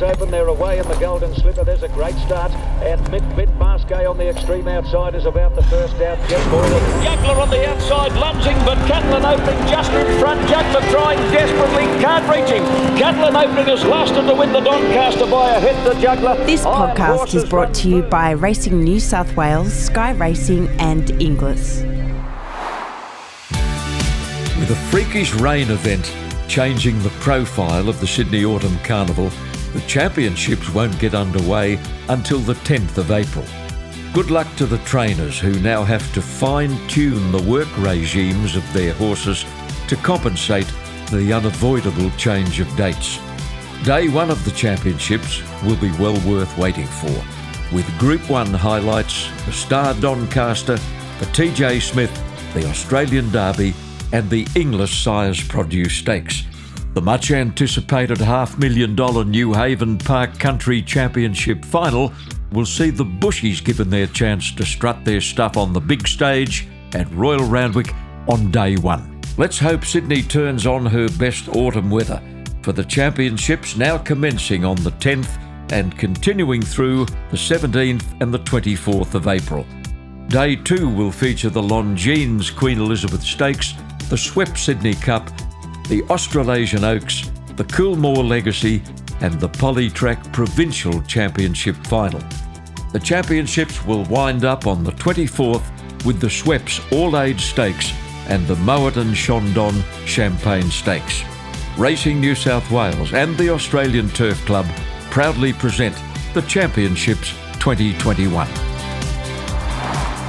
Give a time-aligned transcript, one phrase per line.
[0.00, 0.30] Wales Open.
[0.30, 1.64] They're away in the Golden Slipper.
[1.64, 2.52] There's a great start.
[2.82, 6.18] And Mick Mitt Masquet on the extreme outside is about the first out.
[6.28, 6.68] Jeff Boyle.
[7.02, 10.40] Juggler on the outside, lunging, but Catalan Opening just in front.
[10.48, 12.64] Juggler trying desperately, can't reach him.
[12.98, 15.76] Catalan Opening is lasted to win the Doncaster by a hit.
[15.84, 16.36] The Juggler.
[16.44, 21.82] This podcast is brought to you by Racing New South Wales, Sky Racing, and Inglis.
[24.58, 26.12] With a freakish rain event
[26.48, 29.30] changing the profile of the Sydney Autumn Carnival,
[29.76, 31.78] the championships won't get underway
[32.08, 33.44] until the 10th of April.
[34.14, 38.72] Good luck to the trainers who now have to fine tune the work regimes of
[38.72, 39.44] their horses
[39.88, 43.18] to compensate for the unavoidable change of dates.
[43.84, 47.22] Day one of the championships will be well worth waiting for,
[47.70, 50.76] with Group 1 highlights the Star Doncaster,
[51.18, 53.74] the TJ Smith, the Australian Derby,
[54.14, 56.44] and the Inglis Sires Produce Stakes.
[56.96, 62.10] The much anticipated half million dollar Newhaven Park Country Championship final
[62.52, 66.66] will see the Bushies given their chance to strut their stuff on the big stage
[66.94, 67.94] at Royal Randwick
[68.28, 69.20] on day one.
[69.36, 72.22] Let's hope Sydney turns on her best autumn weather
[72.62, 75.38] for the championships now commencing on the 10th
[75.72, 79.66] and continuing through the 17th and the 24th of April.
[80.28, 83.74] Day two will feature the Longines Queen Elizabeth Stakes,
[84.08, 85.28] the Swept Sydney Cup,
[85.88, 88.82] the Australasian Oaks, the Coolmore Legacy,
[89.20, 92.22] and the Polytrack Provincial Championship Final.
[92.92, 95.64] The championships will wind up on the 24th
[96.04, 97.92] with the Schweppes All Age Stakes
[98.28, 101.22] and the Moët Chandon Champagne Stakes.
[101.78, 104.66] Racing New South Wales and the Australian Turf Club
[105.10, 105.96] proudly present
[106.34, 108.48] the Championships 2021.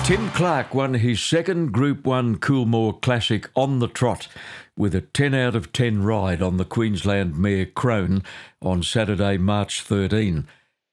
[0.04, 4.28] Tim Clark won his second Group 1 Coolmore Classic on the trot
[4.78, 8.24] with a 10 out of 10 ride on the Queensland mare Krone
[8.62, 10.48] on Saturday, March 13.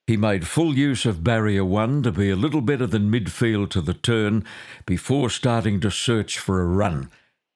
[0.06, 3.80] He made full use of barrier one to be a little better than midfield to
[3.80, 4.44] the turn
[4.86, 7.10] before starting to search for a run,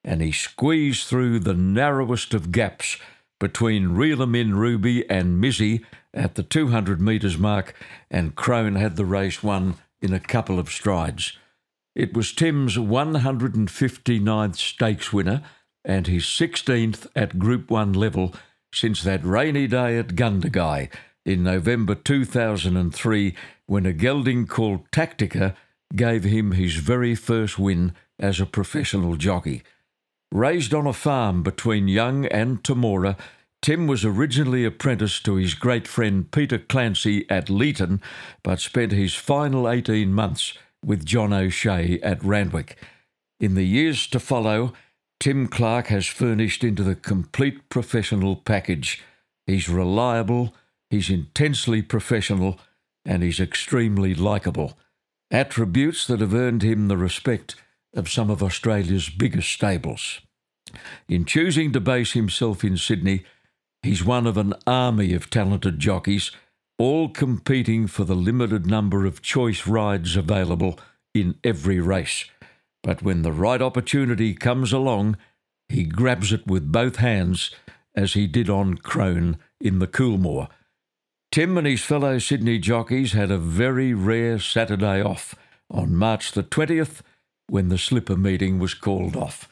[0.04, 2.98] and he squeezed through the narrowest of gaps
[3.40, 5.84] between Reelamin Ruby and Mizzy
[6.14, 7.74] at the 200 metres mark,
[8.10, 11.36] and Krone had the race won in a couple of strides.
[11.94, 15.42] It was Tim's 159th stakes winner
[15.88, 18.34] and his 16th at Group 1 level
[18.72, 20.90] since that rainy day at Gundagai
[21.24, 23.34] in November 2003
[23.66, 25.56] when a gelding called Tactica
[25.96, 29.62] gave him his very first win as a professional jockey.
[30.30, 33.16] Raised on a farm between Young and Temora,
[33.62, 38.00] Tim was originally apprenticed to his great friend Peter Clancy at Leeton,
[38.42, 40.52] but spent his final 18 months
[40.84, 42.76] with John O'Shea at Randwick.
[43.40, 44.74] In the years to follow,
[45.20, 49.02] Tim Clark has furnished into the complete professional package.
[49.46, 50.54] He's reliable,
[50.90, 52.60] he's intensely professional,
[53.04, 54.78] and he's extremely likeable.
[55.30, 57.56] Attributes that have earned him the respect
[57.94, 60.20] of some of Australia's biggest stables.
[61.08, 63.24] In choosing to base himself in Sydney,
[63.82, 66.30] he's one of an army of talented jockeys
[66.78, 70.78] all competing for the limited number of choice rides available
[71.12, 72.26] in every race.
[72.82, 75.16] But when the right opportunity comes along,
[75.68, 77.50] he grabs it with both hands,
[77.94, 80.48] as he did on Krone in the Coolmore.
[81.30, 85.34] Tim and his fellow Sydney jockeys had a very rare Saturday off
[85.70, 87.02] on March the 20th
[87.48, 89.48] when the slipper meeting was called off.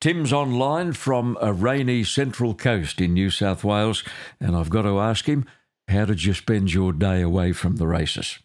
[0.00, 4.02] Tim's online from a rainy central coast in New South Wales,
[4.40, 5.44] and I've got to ask him
[5.88, 8.38] how did you spend your day away from the races?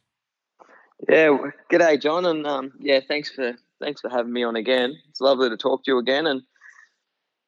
[1.08, 1.38] Yeah,
[1.72, 4.98] g'day, John, and um, yeah, thanks for thanks for having me on again.
[5.10, 6.42] It's lovely to talk to you again, and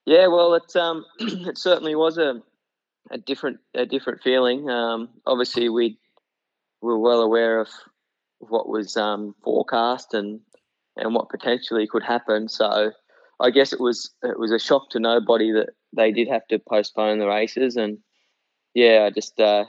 [0.06, 2.42] yeah, well, it um, it certainly was a
[3.10, 4.70] a different a different feeling.
[4.70, 5.98] Um, obviously, we
[6.82, 7.70] were well aware of
[8.38, 10.42] what was um, forecast and
[10.96, 12.50] and what potentially could happen.
[12.50, 12.92] So,
[13.40, 16.60] I guess it was it was a shock to nobody that they did have to
[16.60, 17.98] postpone the races, and
[18.76, 19.66] yeah, I just uh,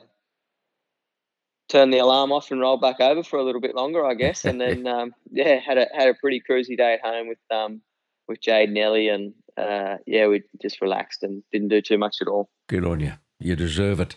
[1.69, 4.44] turn the alarm off and roll back over for a little bit longer, I guess,
[4.44, 7.81] and then um, yeah, had a had a pretty cruisy day at home with um
[8.26, 12.17] with Jade and Ellie, and uh, yeah, we just relaxed and didn't do too much
[12.20, 12.50] at all.
[12.69, 13.12] Good on you.
[13.41, 14.15] You deserve it.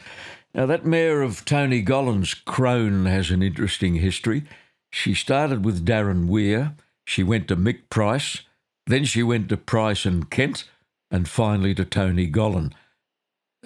[0.53, 4.43] Now that mare of Tony Gollan's Krone has an interesting history.
[4.91, 6.75] She started with Darren Weir.
[7.05, 8.41] She went to Mick Price.
[8.85, 10.65] Then she went to Price and Kent,
[11.09, 12.73] and finally to Tony Gollan.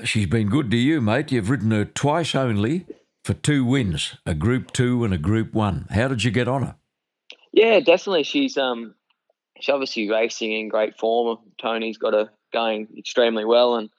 [0.04, 1.32] She's been good to you, mate.
[1.32, 2.86] You've ridden her twice only
[3.26, 5.88] for two wins, a Group Two and a Group One.
[5.90, 6.76] How did you get on her?
[7.52, 8.22] Yeah, definitely.
[8.22, 8.94] She's um,
[9.60, 11.40] she's obviously racing in great form.
[11.60, 13.90] Tony's got her going extremely well, and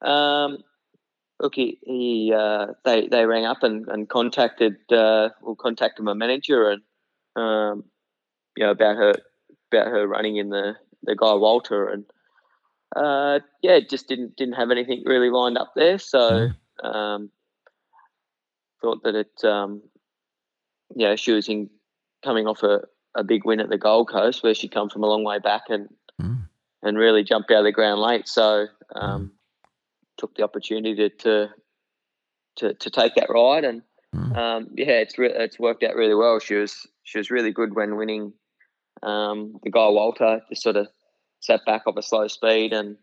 [0.00, 0.58] um,
[1.40, 6.14] look, he, he uh, they they rang up and, and contacted uh, well contacted my
[6.14, 6.82] manager and
[7.34, 7.84] um,
[8.56, 9.14] you know about her
[9.72, 12.04] about her running in the the guy Walter and
[12.94, 15.98] uh, yeah, just didn't didn't have anything really lined up there.
[15.98, 16.50] So
[16.84, 17.30] um,
[18.82, 19.80] thought that it um,
[20.94, 21.70] yeah she was in
[22.24, 22.80] coming off a,
[23.16, 25.62] a big win at the Gold Coast where she'd come from a long way back
[25.68, 25.88] and
[26.20, 26.46] Mm.
[26.82, 28.28] and really jumped out of the ground late.
[28.28, 29.32] So um,
[30.18, 31.48] took the opportunity to, to
[32.56, 33.82] to to take that ride and
[34.14, 34.36] Mm.
[34.36, 36.38] um, yeah, it's re- it's worked out really well.
[36.38, 38.34] She was she was really good when winning
[39.02, 40.42] um, the guy Walter.
[40.50, 40.86] Just sort of
[41.40, 42.98] sat back off a slow speed and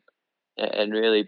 [0.58, 1.28] and really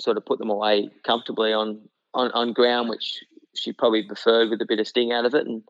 [0.00, 3.22] sort of put them away comfortably on on, on ground, which
[3.56, 5.46] she probably preferred with a bit of sting out of it.
[5.46, 5.62] And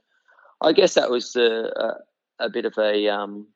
[0.60, 1.70] I guess that was a,
[2.40, 3.46] a, a bit of a, um,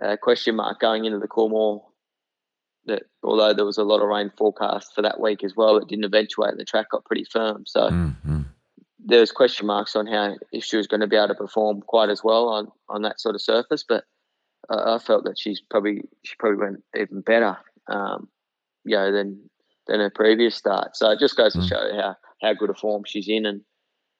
[0.00, 1.82] a question mark going into the Coolmore.
[2.86, 5.86] That although there was a lot of rain forecast for that week as well, it
[5.88, 7.64] didn't eventuate and the track got pretty firm.
[7.64, 8.44] So Mm, mm.
[8.98, 11.82] there was question marks on how if she was going to be able to perform
[11.82, 13.84] quite as well on, on that sort of surface.
[13.88, 14.04] But
[14.68, 17.56] uh, I felt that she's probably she probably went even better,
[17.88, 18.28] um,
[18.84, 19.48] you know, than
[19.86, 20.96] than her previous start.
[20.96, 21.68] So it just goes to Mm.
[21.68, 23.62] show how how good a form she's in, and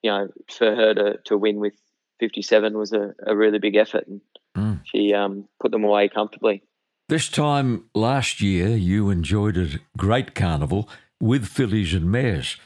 [0.02, 1.74] you know, for her to, to win with
[2.20, 4.20] 57 was a, a really big effort, and
[4.54, 4.80] Mm.
[4.84, 6.62] she um, put them away comfortably.
[7.08, 10.90] This time last year, you enjoyed a great carnival
[11.20, 12.56] with fillies and mares.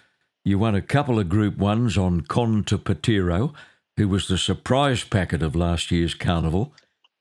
[0.44, 3.54] You won a couple of Group Ones on Con Te Partiro,
[3.96, 6.72] who was the surprise packet of last year's carnival.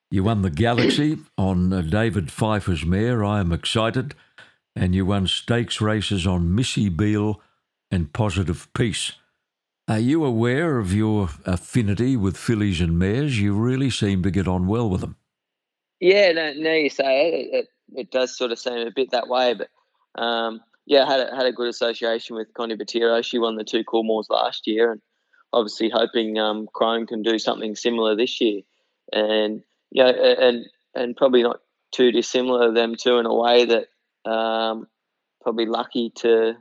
[0.10, 4.16] You won the Galaxy on uh, David Pfieffer's mare, I Am Excited,
[4.76, 7.40] and you won stakes races on Missy Beale
[7.96, 9.14] and Positive Peace.
[9.88, 13.40] Are you aware of your affinity with fillies and mares?
[13.40, 15.16] You really seem to get on well with them.
[16.02, 19.30] Yeah, no, now you say it, it, it, does sort of seem a bit that
[19.30, 19.70] way, but
[20.22, 23.24] um, yeah, I had a, had a good association with Con Te Partiro.
[23.24, 25.02] She won the two Coolmores last year, and
[25.54, 28.62] obviously hoping um, Krone can do something similar this year.
[29.14, 29.64] And
[29.94, 31.62] know, and and probably not
[31.94, 34.88] too dissimilar them two in a way that um,
[35.42, 36.56] probably lucky to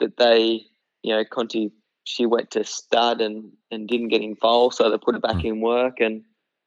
[0.00, 0.66] that they
[1.02, 1.72] you know Conti
[2.04, 5.44] she went to stud and and didn't get in foal, so they put her back
[5.44, 6.22] in work and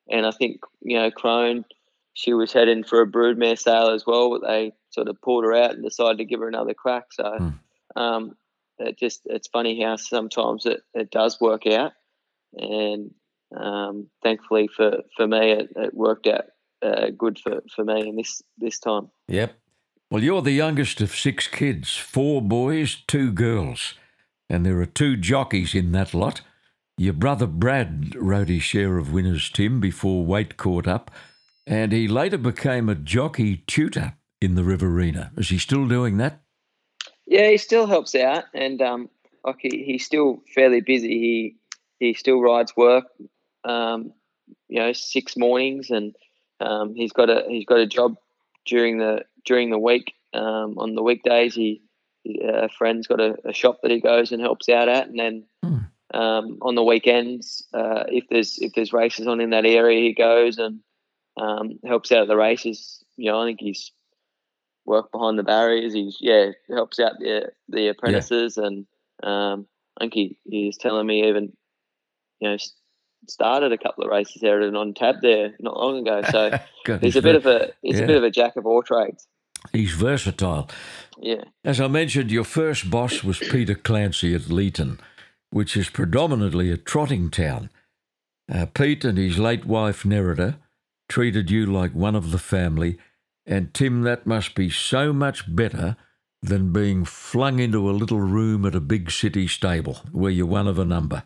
[0.10, 1.66] and I think you know Krone
[2.14, 5.54] she was heading for a broodmare sale as well, but they sort of pulled her
[5.56, 7.06] out and decided to give her another crack.
[7.12, 7.60] So Mm.
[7.96, 8.36] um,
[8.80, 11.94] it just it's funny how sometimes it, it does work out,
[12.54, 13.12] and
[13.56, 16.46] um, thankfully for for me it, it worked out
[16.84, 19.10] uh, good for for me in this this time.
[19.28, 19.54] Yep.
[20.12, 23.96] Well, you're the youngest of six kids four boys, two girls.
[24.50, 26.42] And there are two jockeys in that lot.
[26.98, 31.10] Your brother Brad rode his share of winners, Tim, before weight caught up.
[31.66, 35.32] And he later became a jockey tutor in the Riverina.
[35.38, 36.42] Is he still doing that?
[37.26, 39.10] Yeah, he still helps out, and um,
[39.46, 41.08] like he, he's still fairly busy.
[41.08, 41.56] He
[42.00, 43.06] he still rides work,
[43.64, 44.12] um,
[44.68, 46.14] you know, six mornings, and
[46.60, 48.18] um, he's got a he's got a job
[48.66, 50.14] during the during the week.
[50.34, 51.82] Um, on the weekdays, he, he
[52.26, 55.46] a friend's got a, a shop that he goes and helps out at, and then
[55.64, 55.78] Hmm.
[56.14, 60.14] um, on the weekends, uh, if there's if there's races on in that area, he
[60.14, 60.80] goes and
[61.38, 63.04] um, helps out at the races.
[63.18, 63.92] You know, I think he's
[64.86, 65.94] work behind the barriers.
[65.94, 68.86] He's yeah helps out the the apprentices, and
[69.24, 69.68] um,
[70.00, 71.54] I think he he's telling me even
[72.40, 72.58] you know
[73.28, 76.22] started a couple of races there at an on tab there not long ago.
[76.30, 76.60] So
[77.02, 78.04] he's a bit of a he's yeah.
[78.04, 79.28] a bit of a jack of all trades.
[79.72, 80.70] He's versatile.
[81.24, 85.00] Yeah, As I mentioned, your first boss was Peter Clancy at Leeton,
[85.52, 87.70] which is predominantly a trotting town.
[88.54, 90.58] Uh, Pete and his late wife Nerida
[91.08, 92.98] treated you like one of the family,
[93.46, 95.96] and Tim, that must be so much better
[96.42, 100.68] than being flung into a little room at a big city stable where you're one
[100.68, 101.24] of a number.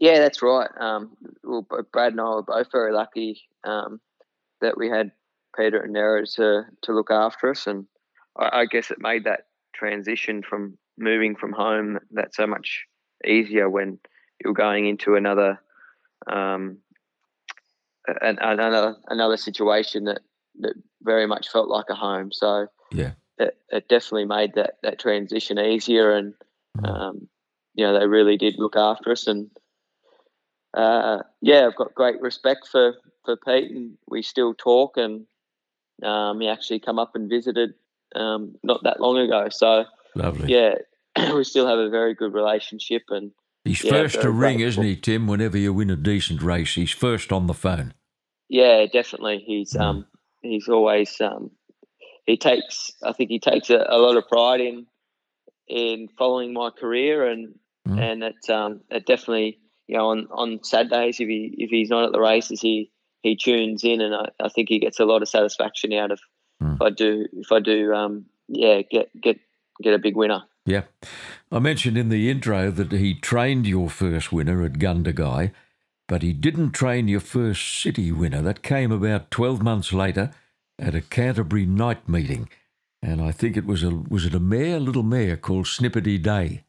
[0.00, 0.70] yeah, that's right.
[0.80, 4.00] Um, well, Brad and I were both very lucky um,
[4.60, 5.12] that we had
[5.56, 7.86] Peter and Nera to to look after us, and
[8.36, 12.86] I, I guess it made that transition from moving from home that so much
[13.26, 13.98] easier when
[14.42, 15.60] you're going into another
[16.26, 16.78] um,
[18.06, 20.20] an, another another situation that
[20.60, 22.32] that very much felt like a home.
[22.32, 23.12] So Yeah.
[23.38, 26.34] it, it definitely made that that transition easier, and
[26.78, 26.88] Mm.
[26.88, 27.28] um,
[27.74, 29.50] you know they really did look after us, and
[30.72, 32.94] uh, yeah, I've got great respect for
[33.24, 35.26] for Pete, and we still talk, and
[36.02, 37.74] um, he actually come up and visited
[38.14, 39.48] um, not that long ago.
[39.50, 40.52] So Lovely.
[40.52, 40.74] yeah,
[41.34, 43.32] we still have a very good relationship, and
[43.64, 44.68] He's Yeah, first to ring, grateful.
[44.68, 45.26] isn't he, Tim?
[45.26, 47.92] Whenever you win a decent race, he's first on the phone.
[48.48, 49.80] yeah, definitely, he's Mm.
[49.80, 50.06] um,
[50.42, 51.50] he's always um,
[52.26, 54.86] he takes I think he takes a, a lot of pride in
[55.68, 57.54] in following my career, and
[57.88, 57.98] Mm.
[57.98, 62.04] and it um, it definitely you know on on Saturdays if he if he's not
[62.04, 62.90] at the races he
[63.22, 66.20] he tunes in, and I, I think he gets a lot of satisfaction out of
[66.62, 66.74] Mm.
[66.74, 69.38] if I do if I do um, yeah get get
[69.82, 70.42] get a big winner.
[70.66, 70.82] Yeah.
[71.50, 75.52] I mentioned in the intro that he trained your first winner at Gundagai,
[76.06, 78.42] but he didn't train your first city winner.
[78.42, 80.32] That came about 12 months later
[80.78, 82.48] at a Canterbury night meeting.
[83.02, 86.64] And I think it was a was it a mare, little mare called Snippety Day.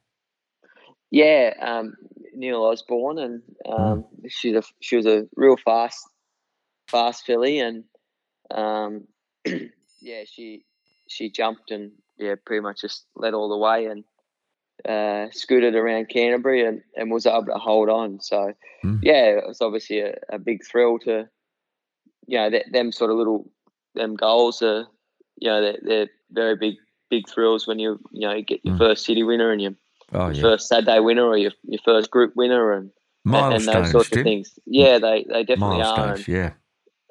[1.09, 1.93] Yeah, um,
[2.33, 6.07] Neil Osborne, and um, she's a she was a real fast
[6.87, 7.83] fast filly, and
[8.49, 9.07] um,
[10.01, 10.63] yeah, she
[11.07, 14.03] she jumped and yeah, pretty much just led all the way and
[14.87, 18.19] uh, scooted around Canterbury and, and was able to hold on.
[18.19, 18.53] So
[18.83, 18.99] Mm.
[19.03, 21.29] yeah, it was obviously a, a big thrill to
[22.25, 23.47] you know th- them sort of little
[23.93, 24.87] them goals are
[25.37, 26.75] you know they're, they're very big
[27.09, 28.79] big thrills when you you know you get your Mm.
[28.79, 29.75] first city winner and your,
[30.13, 30.41] Oh your yeah.
[30.41, 32.89] first Saturday winner or your, your first group winner and
[33.23, 34.59] and Milestones, those sorts of things.
[34.65, 36.13] Yeah, they, they definitely are.
[36.15, 36.53] And, yeah.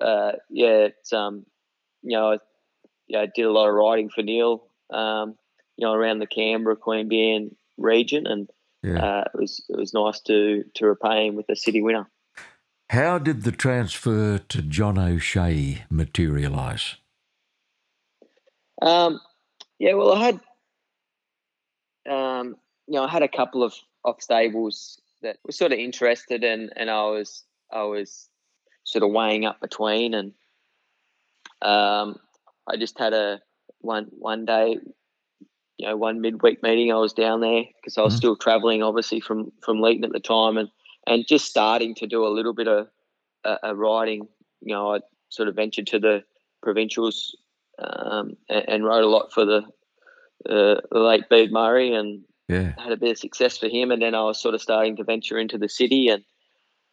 [0.01, 1.47] uh, yeah, it's um,
[2.03, 2.39] you know,
[3.15, 5.37] I, yeah, did a lot of riding for Neil, um,
[5.77, 8.49] you know, around the Canberra Queanbeyan region, and
[8.83, 9.05] Yeah.
[9.05, 12.09] uh, it was it was nice to to repay him with a city winner.
[12.91, 16.97] How did the transfer to John O'Shea materialise?
[18.83, 19.21] Um,
[19.79, 20.41] yeah, well, I had,
[22.09, 22.57] um,
[22.89, 23.75] you know, I had a couple of
[24.05, 28.29] off stables that were sort of interested, and and I was I was
[28.85, 30.33] sort of weighing up between, and
[31.63, 32.19] um,
[32.73, 33.41] I just had a
[33.81, 34.79] one one day,
[35.79, 36.93] you know, one midweek meeting.
[36.93, 38.19] I was down there because I was Mhm.
[38.19, 40.71] still travelling, obviously from from Leeton at the time, and
[41.07, 42.89] and just starting to do a little bit of
[43.45, 44.29] uh, uh, riding.
[44.61, 45.01] You know, I
[45.31, 46.25] sort of ventured to the
[46.63, 47.37] provincials
[47.79, 49.63] um, and, and rode a lot for the
[50.49, 52.75] uh, the late Bede Murray and Yeah.
[52.79, 53.91] had a bit of success for him.
[53.91, 56.25] And then I was sort of starting to venture into the city and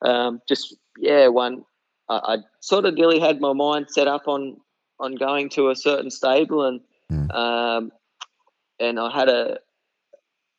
[0.02, 1.64] um, just yeah, one
[2.10, 4.58] I, I sort of nearly had my mind set up on
[5.00, 7.34] on going to a certain stable and Mm.
[7.34, 7.92] um,
[8.80, 9.60] and I had a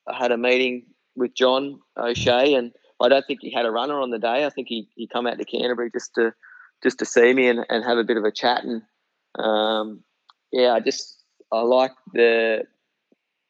[0.07, 4.00] I had a meeting with John O'Shea and I don't think he had a runner
[4.00, 4.47] on the day.
[4.47, 6.33] I think he, he come out to Canterbury just to
[6.83, 8.83] just to see me and, and have a bit of a chat and
[9.38, 10.02] um,
[10.52, 12.64] yeah, I just I like the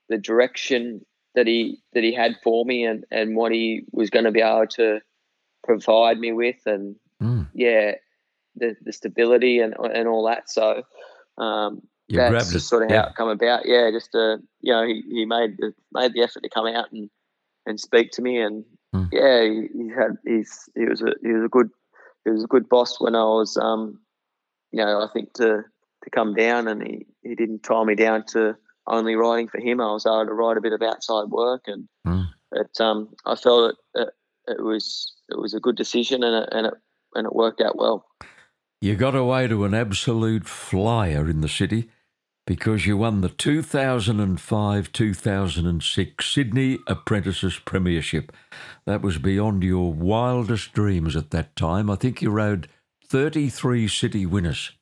[0.08, 1.04] the direction
[1.36, 4.40] that he that he had for me and, and what he was going to be
[4.40, 5.00] able to
[5.62, 7.48] provide me with and Mm.
[7.52, 7.92] yeah
[8.58, 10.82] the, the stability and and all that so
[11.38, 13.02] um, You that's just sort of yeah.
[13.02, 16.22] how it come about yeah just uh you know he, he made the made the
[16.22, 17.10] effort to come out and
[17.66, 19.04] and speak to me and Hmm.
[19.12, 21.68] yeah he, he had he's he was a he was a good
[22.24, 24.00] he was a good boss when I was um
[24.72, 25.62] you know I think to
[26.04, 29.80] to come down and he he didn't tie me down to only riding for him
[29.82, 32.22] I was able to ride a bit of outside work and Hmm.
[32.52, 34.08] it um I felt it it,
[34.56, 36.74] it was it was a good decision and it, and it
[37.14, 38.06] and it worked out well
[38.80, 41.90] You got away to an absolute flyer in the city
[42.46, 48.32] because you won the 2005 2006 Sydney Apprentices Premiership.
[48.86, 51.90] That was beyond your wildest dreams at that time.
[51.90, 52.68] I think you rode
[53.08, 54.72] 33 city winners.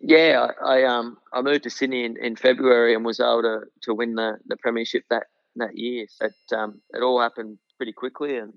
[0.00, 3.60] Yeah, I, I um I moved to Sydney in, in February and was able to,
[3.82, 5.24] to win the, the premiership that
[5.56, 6.06] that year.
[6.08, 8.54] So it um it all happened pretty quickly, and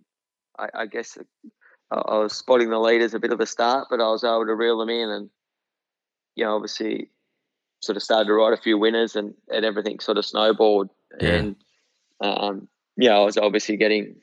[0.60, 1.18] I, I guess
[1.92, 4.56] I, was spotting the leaders a bit of a start, but I was able to
[4.56, 5.30] reel them in, and
[6.36, 7.10] you know obviously
[7.82, 11.30] sort of started to ride a few winners, and, and everything sort of snowballed, Yeah.
[11.30, 11.56] and
[12.22, 12.68] um
[12.98, 14.16] yeah, I was obviously getting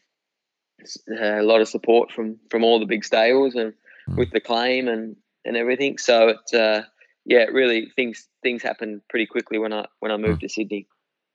[1.10, 3.72] a lot of support from from all the big stables and
[4.08, 4.18] Mm.
[4.18, 5.98] with the claim and and everything.
[5.98, 6.82] So it uh,
[7.24, 10.86] yeah, it really things things happened pretty quickly when I when I moved to Sydney.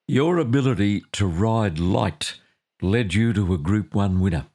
[0.07, 2.39] Your ability to ride light
[2.81, 4.47] led you to a Group 1 winner.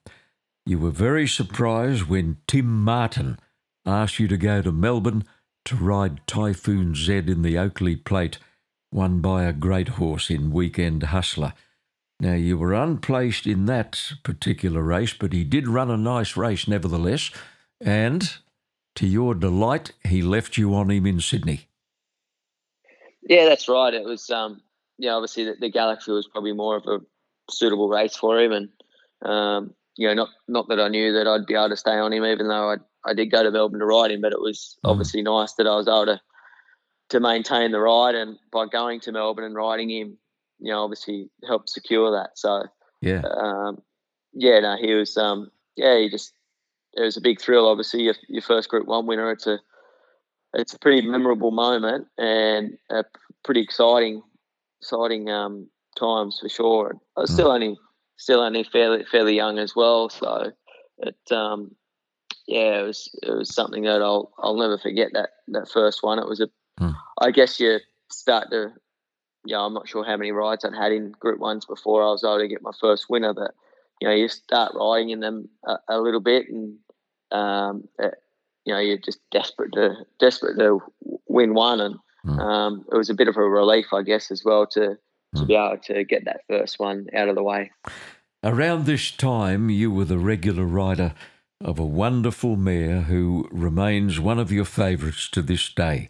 [0.68, 3.38] You were very surprised when Tim Martin
[3.86, 5.24] asked you to go to Melbourne
[5.64, 8.38] to ride Typhoon Z in the Oakleigh Plate,
[8.92, 11.52] won by a great horse in Weekend Hustler.
[12.18, 16.66] Now, you were unplaced in that particular race, but he did run a nice race
[16.66, 17.30] nevertheless,
[17.80, 18.38] and
[18.96, 21.68] to your delight, he left you on him in Sydney.
[23.22, 23.94] Yeah, that's right.
[23.94, 24.62] It was um,
[24.98, 26.98] yeah, obviously the, the Galaxy was probably more of a
[27.50, 28.68] suitable race for him, and
[29.22, 32.12] um, you know, not not that I knew that I'd be able to stay on
[32.12, 34.76] him, even though I I did go to Melbourne to ride him, but it was
[34.84, 34.90] Mm.
[34.90, 36.20] obviously nice that I was able to
[37.08, 40.18] to maintain the ride, and by going to Melbourne and riding him,
[40.58, 42.30] you know, obviously helped secure that.
[42.36, 42.64] So
[43.00, 43.22] Yeah.
[43.22, 43.82] um,
[44.32, 46.32] yeah, no, he was um, yeah, he just
[46.94, 47.68] it was a big thrill.
[47.68, 49.30] Obviously, your, your first Group One winner.
[49.30, 49.60] It's a
[50.54, 53.04] it's a pretty memorable moment and a
[53.44, 54.22] pretty exciting
[54.80, 56.96] exciting um, times for sure.
[57.16, 57.76] I was still only
[58.16, 60.52] still only fairly fairly young as well, so
[60.98, 61.74] it um,
[62.46, 66.18] yeah, it was it was something that I'll I'll never forget that that first one.
[66.18, 66.90] It was a, Hmm.
[67.22, 67.78] I guess you
[68.10, 68.70] start to,
[69.46, 72.22] yeah, I'm not sure how many rides I'd had in Group Ones before I was
[72.22, 73.54] able to get my first winner, but
[74.00, 76.76] you know, you start riding in them a, a little bit, and
[77.32, 78.14] um, it,
[78.66, 80.82] you know, you're just desperate to desperate to
[81.28, 82.40] win one, and Hmm.
[82.40, 84.98] um, it was a bit of a relief, I guess, as well to
[85.36, 85.46] to Hmm.
[85.46, 87.70] be able to get that first one out of the way.
[88.42, 91.14] Around this time, you were the regular rider
[91.60, 96.08] of a wonderful mare who remains one of your favourites to this day.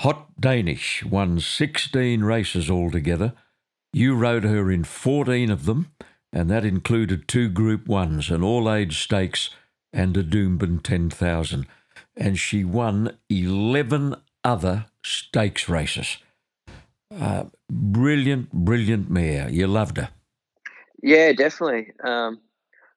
[0.00, 3.34] Hot Danish won 16 races altogether.
[3.92, 5.92] You rode her in 14 of them,
[6.32, 9.50] and that included two Group 1s, an all age stakes,
[9.92, 11.66] and a Doomben 10,000.
[12.16, 16.16] And she won 11 other stakes races.
[17.20, 19.48] Uh, brilliant, brilliant mare.
[19.48, 20.10] You loved her.
[21.02, 21.92] Yeah, definitely.
[22.02, 22.40] Um,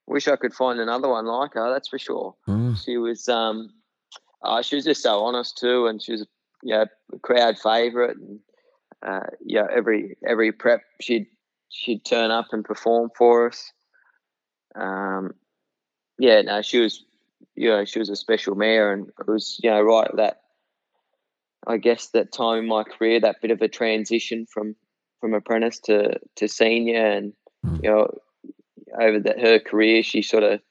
[0.08, 1.72] wish I could find another one like her.
[1.72, 2.36] That's for sure.
[2.48, 2.78] Mm.
[2.84, 3.70] She was, um,
[4.42, 6.26] uh, she was just so honest too, and she was,
[6.64, 8.16] you know, a crowd favourite.
[8.16, 8.40] And
[9.06, 11.28] uh, yeah, every every prep she'd
[11.70, 13.72] she'd turn up and perform for us.
[14.76, 15.34] Um,
[16.18, 17.04] yeah, no, she was,
[17.56, 20.42] you know, she was a special mare, and it was, you know, right at that.
[21.68, 24.76] I guess that time in my career, that bit of a transition from
[25.20, 27.34] from apprentice to to senior, and
[27.66, 27.84] Mm.
[27.84, 28.08] you know,
[29.00, 30.62] over that her career, she sort of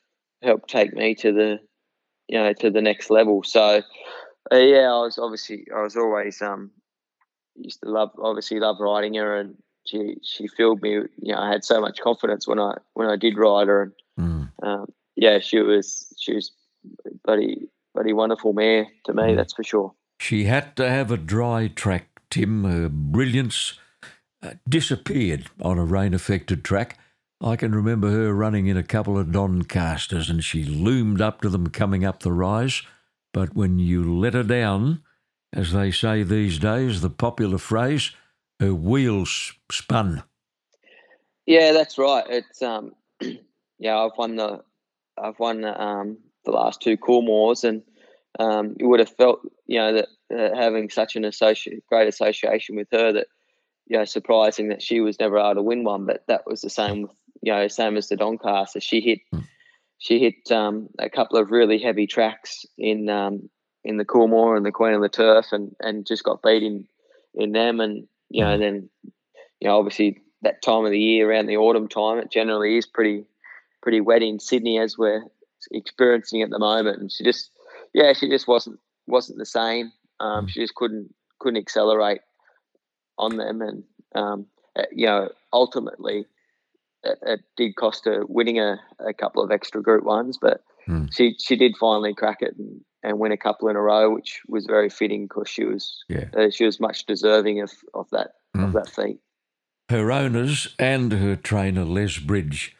[0.42, 1.58] helped take me to the,
[2.28, 3.42] you know, to the next level.
[3.42, 3.82] So,
[4.52, 6.70] uh, yeah, I was obviously I was always um
[7.56, 10.92] used to love obviously love riding her, and she she filled me.
[10.92, 13.92] You know, I had so much confidence when I when I did ride her, and
[14.18, 14.50] Mm.
[14.62, 14.86] um,
[15.16, 16.52] yeah, she was she was
[17.24, 19.22] bloody bloody wonderful mare to me.
[19.22, 19.36] Mm.
[19.36, 19.92] That's for sure.
[20.18, 22.64] She had to have a dry track, Tim.
[22.64, 23.78] Her brilliance
[24.42, 26.98] uh, disappeared on a rain affected track.
[27.40, 31.48] I can remember her running in a couple of Doncasters and she loomed up to
[31.48, 32.82] them coming up the rise.
[33.32, 35.02] But when you let her down,
[35.52, 38.12] as they say these days, the popular phrase,
[38.60, 40.22] her wheels spun.
[41.44, 42.24] Yeah, that's right.
[42.28, 42.94] It's um,
[43.78, 44.62] yeah, I've won the,
[45.18, 47.82] I've won um the last two Coolmores, and
[48.38, 52.76] um, you would have felt you know that uh, having such an associate, great association
[52.76, 53.26] with her that
[53.86, 56.70] you know surprising that she was never able to win one, but that was the
[56.70, 57.10] same with
[57.42, 58.80] you know same as the Doncaster.
[58.80, 59.44] She hit, Mm.
[59.98, 63.48] she hit um a couple of really heavy tracks in um
[63.84, 66.86] in the Coolmore and the Queen of the Turf, and and just got beat in
[67.34, 68.60] in them, and you know Mm.
[68.60, 68.90] then
[69.60, 72.86] you know obviously that time of the year around the autumn time, it generally is
[72.86, 73.24] pretty
[73.82, 75.22] pretty wet in Sydney as we're
[75.70, 77.00] experiencing at the moment.
[77.00, 77.50] And she just,
[77.96, 78.78] yeah, she just wasn't
[79.08, 79.90] wasn't the same.
[80.20, 80.50] Um, Mm.
[80.50, 82.20] she just couldn't couldn't accelerate
[83.18, 84.46] on them, and um,
[84.78, 86.26] uh, you know, ultimately,
[87.02, 91.12] it, it did cost her winning a, a couple of extra Group Ones, but Mm.
[91.12, 94.40] she she did finally crack it and, and win a couple in a row, which
[94.46, 96.26] was very fitting because she was Yeah.
[96.36, 98.64] uh, she was much deserving of of that Mm.
[98.66, 99.18] of that feat.
[99.88, 102.76] Her owners and her trainer, Les Bridge,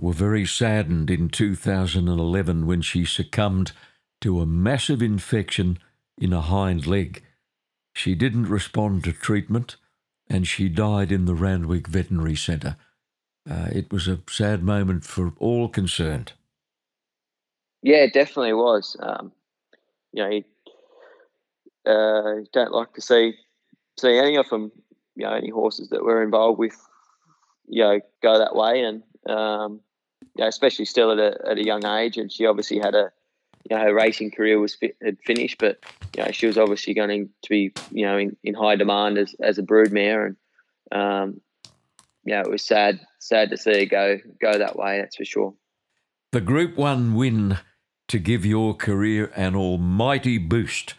[0.00, 3.72] were very saddened in 2011 when she succumbed
[4.20, 5.78] to a massive infection
[6.18, 7.22] in a hind leg.
[7.94, 9.76] She didn't respond to treatment
[10.28, 12.76] and she died in the Randwick Veterinary Centre.
[13.48, 16.32] Uh, it was a sad moment for all concerned.
[17.82, 18.96] Yeah, it definitely was.
[18.98, 19.32] Um,
[20.12, 20.44] you know, you
[21.90, 23.34] uh, don't like to see
[23.98, 24.72] see any of them.
[25.14, 26.76] You know, any horses that we're involved with,
[27.68, 29.80] you know, go that way, and um,
[30.34, 32.16] you know, especially still at a at a young age.
[32.16, 33.12] And she obviously had a,
[33.68, 35.78] you know, her racing career was had finished, but
[36.16, 39.34] you know, she was obviously going to be, you know, in, in high demand as
[39.42, 41.40] as a broodmare, and um,
[42.24, 45.00] yeah, it was sad sad to see her go go that way.
[45.00, 45.54] That's for sure.
[46.32, 47.58] The Group 1 win
[48.08, 50.94] to give your career an almighty boost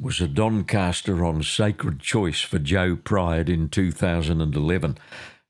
[0.00, 4.98] was a Doncaster on Sacred Choice for Joe Pride in 2011.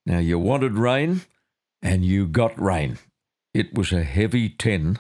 [0.05, 1.23] Now, you wanted rain,
[1.81, 2.99] and you got rain.
[3.55, 4.99] It was a heavy 10,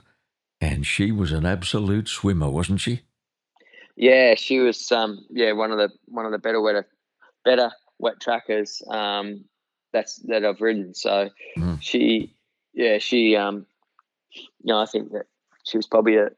[0.60, 3.02] and she was an absolute swimmer, wasn't she?
[3.96, 6.86] Yeah, she was um yeah, one of the one of the better wetter
[7.44, 9.44] better wet trackers um
[9.92, 10.94] that's that I've ridden.
[10.94, 11.78] So Mm.
[11.80, 12.34] she
[12.74, 13.66] yeah, she um
[14.34, 15.26] you know, I think that
[15.64, 16.30] she was probably a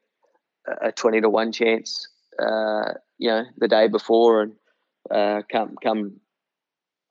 [0.81, 2.09] a twenty to one chance
[2.39, 4.53] uh, you know, the day before and
[5.11, 6.21] uh come come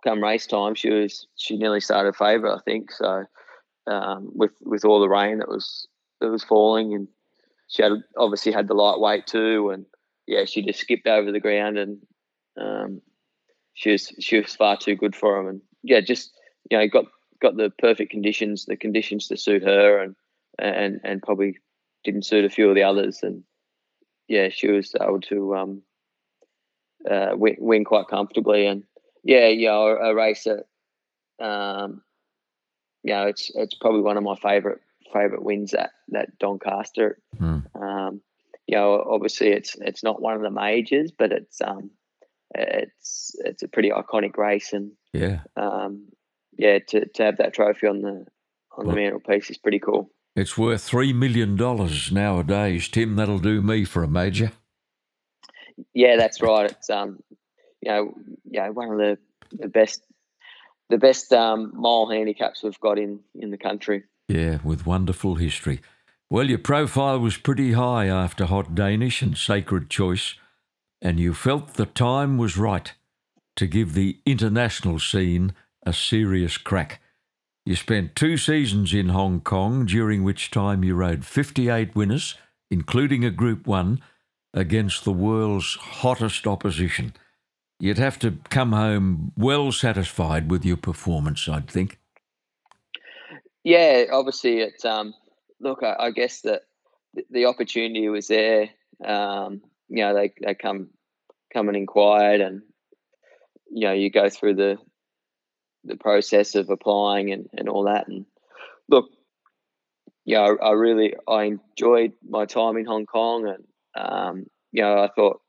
[0.04, 2.92] come race time she was she nearly started favourite, I think.
[2.92, 3.26] So
[3.88, 5.88] um with with all the rain that was
[6.22, 7.08] that was falling and
[7.68, 9.86] she had obviously had the lightweight too and
[10.28, 11.98] yeah, she just skipped over the ground and
[12.60, 13.02] um,
[13.74, 16.32] she was she was far too good for him, and yeah, just
[16.70, 17.06] you know got
[17.42, 20.16] got the perfect conditions, the conditions to suit her, and
[20.60, 21.58] and and probably
[22.04, 23.44] didn't suit a few of the others, and
[24.28, 25.82] yeah, she was able to um,
[27.10, 28.84] uh, win, win quite comfortably, and
[29.24, 30.66] yeah, you know, a, race that
[31.44, 32.02] um,
[33.04, 37.20] you know, it's it's probably one of my favorite favorite wins at that Doncaster.
[37.40, 37.66] Mm.
[37.76, 38.22] Um,
[38.68, 41.92] you know, obviously it's it's not one of the majors, but it's um,
[42.56, 45.42] it's it's a pretty iconic race, and Yeah.
[45.56, 46.08] um,
[46.58, 48.26] yeah, to, to have that trophy on the
[48.78, 50.10] on the mantelpiece is pretty cool.
[50.34, 51.58] It's worth $3 million
[52.14, 52.88] nowadays.
[52.88, 54.54] Tim, that'll do me for a major.
[55.94, 56.72] Yeah, that's right.
[56.72, 57.20] It's um,
[57.82, 58.14] you know,
[58.46, 59.18] yeah, one of the,
[59.52, 60.02] the best
[60.90, 64.04] the best um, mile handicaps we've got in in the country.
[64.32, 65.82] Yeah, with wonderful history.
[66.30, 70.36] Well, your profile was pretty high after Hot Danish and Sacred Choice,
[71.02, 72.94] and you felt the time was right
[73.58, 75.52] to give the international scene
[75.86, 77.02] a serious crack.
[77.66, 82.36] You spent two seasons in Hong Kong, during which time you rode 58 winners,
[82.70, 84.02] including a Group 1,
[84.54, 87.12] against the world's hottest opposition.
[87.82, 91.98] You'd have to come home well satisfied with your performance, I'd think.
[93.64, 95.14] Yeah, obviously it's um
[95.60, 96.62] look I, I guess that
[97.30, 98.70] the- opportunity was there.
[99.04, 100.90] Um, you know, they they come
[101.54, 102.62] come and inquired and
[103.70, 104.78] you know, you go through the
[105.84, 108.26] the process of applying and, and all that and
[108.90, 109.06] look,
[110.26, 113.64] yeah, I, I really I enjoyed my time in Hong Kong and
[113.96, 115.42] um, you know, I thought,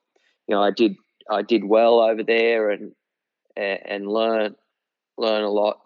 [0.49, 0.97] you know, I did
[1.31, 2.93] I did well over there and,
[3.57, 4.55] and learn
[5.19, 5.82] learn a lot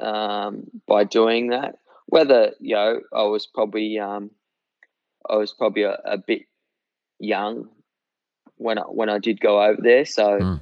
[0.00, 1.78] um, by doing that.
[2.06, 4.30] Whether you know, I was probably um,
[5.28, 6.42] I was probably a, a bit
[7.18, 7.68] young
[8.56, 10.04] when I, when I did go over there.
[10.04, 10.60] So Mm.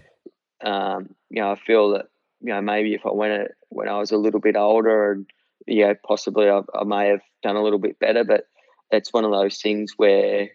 [0.65, 2.07] um, you know, I feel that
[2.41, 5.27] you know maybe if I went when I was a little bit older, and
[5.67, 8.25] yeah, possibly I, I may have done a little bit better.
[8.25, 8.47] But
[8.91, 10.49] it's one of those things where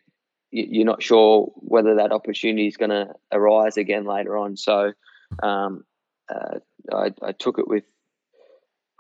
[0.52, 4.58] you, you're not sure whether that opportunity is going to arise again later on.
[4.58, 4.94] So
[5.44, 5.84] um,
[6.34, 6.60] uh,
[6.92, 7.84] I, I took it with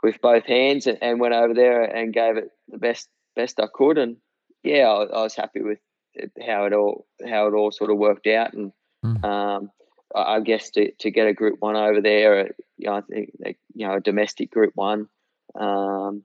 [0.04, 3.68] with both hands and, and went over there and gave it the best best I
[3.74, 3.98] could.
[3.98, 4.18] And
[4.64, 5.80] yeah, I, I was happy with
[6.14, 8.54] it, how it all how it all sort of worked out.
[8.54, 8.72] And
[9.06, 9.24] Mm.
[9.24, 9.72] um,
[10.14, 13.02] I, I guess to, to get a Group One over there, uh, you know, I
[13.02, 13.30] think
[13.74, 15.08] you know a domestic Group One,
[15.56, 16.24] um,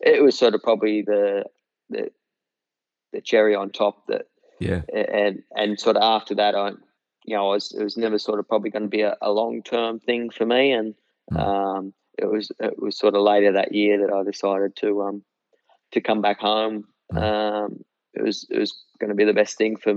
[0.00, 1.44] it was sort of probably the
[1.90, 2.12] the
[3.12, 4.26] the cherry on top that
[4.60, 4.82] Yeah.
[4.92, 6.70] and and sort of after that, I,
[7.24, 9.32] you know, I was it was never sort of probably going to be a, a
[9.32, 10.94] long term thing for me, and
[11.32, 11.40] Mm.
[11.40, 15.22] um, it was it was sort of later that year that I decided to um
[15.92, 16.84] to come back home.
[17.12, 17.22] Mm.
[17.22, 19.94] Um, it was it was going to be the best thing for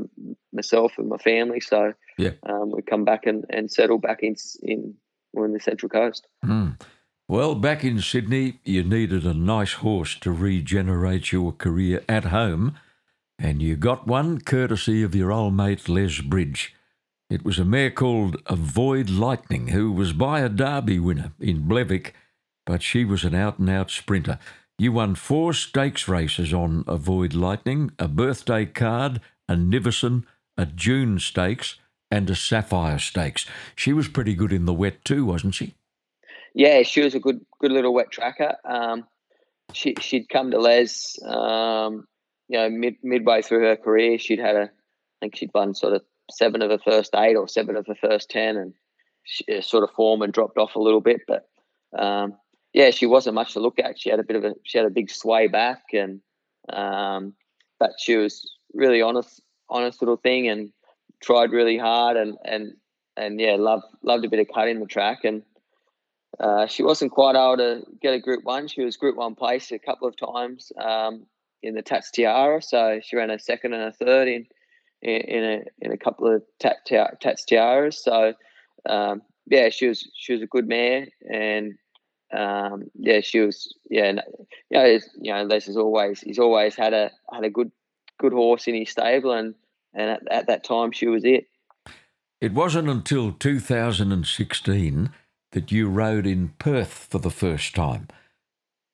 [0.52, 2.32] myself and my family, so Yeah.
[2.44, 4.96] um, we come back and, and settle back in in
[5.34, 6.28] we're in the Central Coast.
[6.46, 6.80] Mm.
[7.28, 12.76] Well, back in Sydney, you needed a nice horse to regenerate your career at home,
[13.38, 16.76] and you got one courtesy of your old mate Les Bridge.
[17.30, 22.14] It was a mare called Avoid Lightning, who was by a Derby winner in Blevic,
[22.66, 24.40] but she was an out and out sprinter.
[24.80, 30.24] You won four stakes races on Avoid Lightning, a birthday card, a Nivison,
[30.58, 31.76] a June Stakes,
[32.10, 33.46] and a Sapphire Stakes.
[33.76, 35.76] She was pretty good in the wet too, wasn't she?
[36.56, 38.56] Yeah, she was a good good little wet tracker.
[38.66, 39.06] Um,
[39.74, 42.08] she she'd come to Les, um,
[42.48, 44.18] you know, mid, midway through her career.
[44.18, 47.48] She'd had a, I think she'd won sort of seven of her first eight or
[47.48, 48.74] seven of her first ten, and
[49.24, 51.22] she uh, sort of form and dropped off a little bit.
[51.28, 51.48] But
[51.98, 52.36] um,
[52.74, 54.00] yeah, she wasn't much to look at.
[54.00, 56.22] She had a bit of a she had a big sway back, and
[56.72, 57.34] um,
[57.80, 60.72] but she was really honest honest little thing and
[61.22, 62.74] tried really hard and and
[63.18, 65.44] and yeah, loved loved a bit of cut in the track and.
[66.40, 68.68] Uh, she wasn't quite able to get a Group One.
[68.68, 71.26] She was Group One place a couple of times um,
[71.64, 74.46] in the Tats Tiara, so she ran a second and a third in
[75.02, 78.04] in, in a in a couple of Tats Tiaras.
[78.04, 78.34] So
[78.88, 81.76] um, yeah, she was she was a good mare, and
[82.36, 84.14] um, yeah, she was yeah,
[84.70, 87.72] you know, you know, Les has always he's always had a had a good
[88.20, 89.56] good horse in his stable, and
[89.94, 91.46] and at, at that time she was it.
[92.42, 95.10] It wasn't until 2016
[95.52, 98.08] that you rode in Perth for the first time.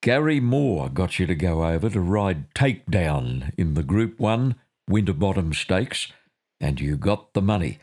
[0.01, 4.55] Gary Moore got you to go over to ride Takedown in the Group 1
[4.89, 6.11] Winterbottom Stakes,
[6.59, 7.79] and you got the money.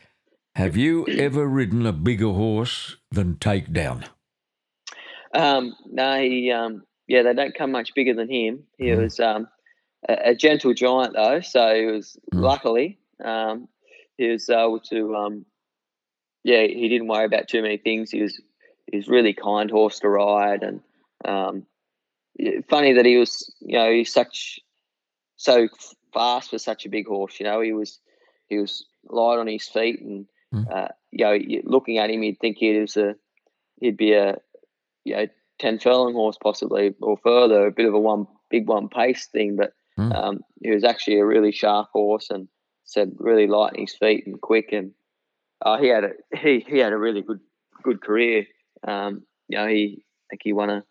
[0.55, 4.05] Have you ever ridden a bigger horse than Takedown?
[5.33, 8.63] Um, no, he, um, yeah, they don't come much bigger than him.
[8.77, 9.03] He Mm.
[9.03, 9.47] was um,
[10.07, 12.41] a, a gentle giant though, so he was Mm.
[12.41, 13.67] luckily um,
[14.17, 15.45] he was able to um,
[16.43, 18.11] yeah, he didn't worry about too many things.
[18.11, 18.39] He was
[18.91, 20.81] he was really kind horse to ride, and
[21.25, 21.65] um,
[22.69, 24.59] funny that he was you know he's such
[25.37, 25.67] so
[26.13, 27.39] fast for such a big horse.
[27.39, 27.99] You know, he was
[28.47, 30.71] he was light on his feet, and mm.
[30.71, 33.15] uh, you know, looking at him, you'd think he was a
[33.79, 34.37] he'd be a
[35.03, 35.27] you know
[35.59, 39.55] ten furlong horse possibly or further, a bit of a one big one pace thing,
[39.55, 40.13] but mm.
[40.15, 42.47] um, he was actually a really sharp horse and
[42.85, 44.91] said really light on his feet and quick, and
[45.61, 47.39] uh, he had a he he had a really good
[47.83, 48.45] good career.
[48.87, 50.83] Um, you know, he I think he won a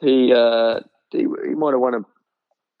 [0.00, 2.00] he uh, he, he might have won a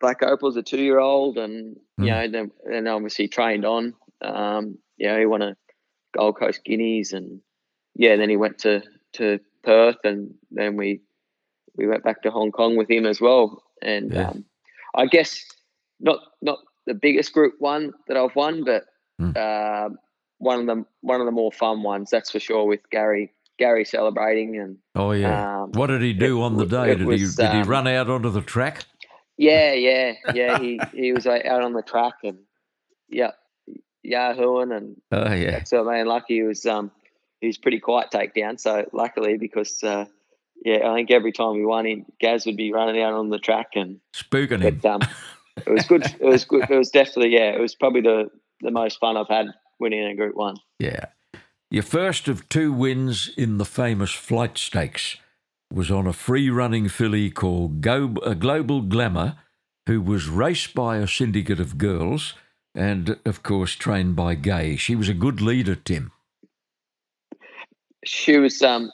[0.02, 2.04] Black Opal as a two year old, and mm.
[2.04, 3.94] you know, then and obviously trained on.
[4.20, 5.56] Um, you know, he won a
[6.14, 7.40] Gold Coast Guineas, and
[7.94, 8.82] yeah, then he went to
[9.14, 11.00] to Perth, and then we
[11.76, 13.62] we went back to Hong Kong with him as well.
[13.80, 14.28] And yeah.
[14.28, 14.44] um,
[14.94, 15.46] I guess
[16.00, 18.84] not not the biggest Group One that I've won, but
[19.20, 19.36] mm.
[19.36, 19.94] uh,
[20.38, 22.66] one of the one of the more fun ones, that's for sure.
[22.66, 26.66] With Gary Gary celebrating and oh yeah, um, what did he do it, on the
[26.66, 26.96] day?
[26.96, 28.84] Did was, he did he um, run out onto the track?
[29.42, 30.58] Yeah, yeah, yeah.
[30.60, 32.38] he he was like out on the track and
[33.08, 33.32] yeah,
[34.06, 35.64] yahooing and oh yeah.
[35.64, 36.92] So man, lucky he was um
[37.40, 38.60] he was pretty quiet takedown.
[38.60, 40.04] So luckily because uh,
[40.64, 43.40] yeah, I think every time we won, he Gaz would be running out on the
[43.40, 44.80] track and spooking but, him.
[44.84, 45.00] Um,
[45.56, 46.06] it was good.
[46.20, 46.70] It was good.
[46.70, 47.50] It was definitely yeah.
[47.50, 49.46] It was probably the the most fun I've had
[49.80, 50.54] winning in a Group One.
[50.78, 51.06] Yeah,
[51.68, 55.16] your first of two wins in the famous Flight Stakes
[55.72, 59.36] was on a free running filly called Go- uh, Global Glamour,
[59.86, 62.34] who was raced by a syndicate of girls
[62.74, 64.76] and, of course, trained by Gai.
[64.76, 66.12] She was a good leader, Tim.
[68.04, 68.90] She was um,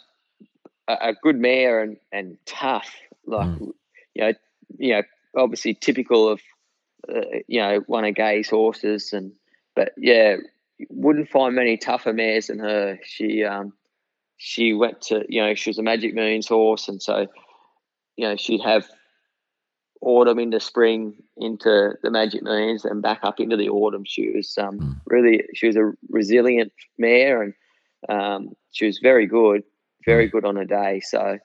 [0.86, 2.90] a, good mare and, and tough.
[3.26, 3.72] Like, mm.
[4.14, 4.32] you know,
[4.78, 5.02] you know,
[5.36, 6.40] obviously typical of,
[7.08, 9.12] uh, you know, one of Gai's horses.
[9.12, 9.32] And,
[9.74, 10.36] but yeah,
[10.90, 12.98] wouldn't find many tougher mares than her.
[13.04, 13.72] She, um,
[14.38, 17.26] she went to, you know, she was a Magic Millions horse, and so,
[18.16, 18.88] you know, she'd have
[20.00, 24.04] autumn into spring into the Magic Millions and back up into the autumn.
[24.06, 25.00] She was um, mm.
[25.06, 27.54] really, she was a resilient mare, and
[28.08, 29.64] um, she was very good,
[30.06, 30.36] very hmm.
[30.36, 31.00] good on a day.
[31.00, 31.40] So I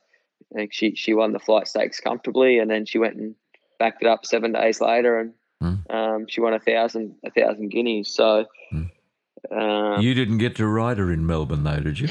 [0.55, 3.33] think she she won the flight stakes comfortably, and then she went and
[3.79, 5.91] backed it up seven days later, and mm.
[5.91, 8.13] um, she won a thousand a thousand guineas.
[8.13, 8.45] So.
[8.71, 10.01] Mm.
[10.01, 12.07] you didn't get to ride her in Melbourne, though, did you?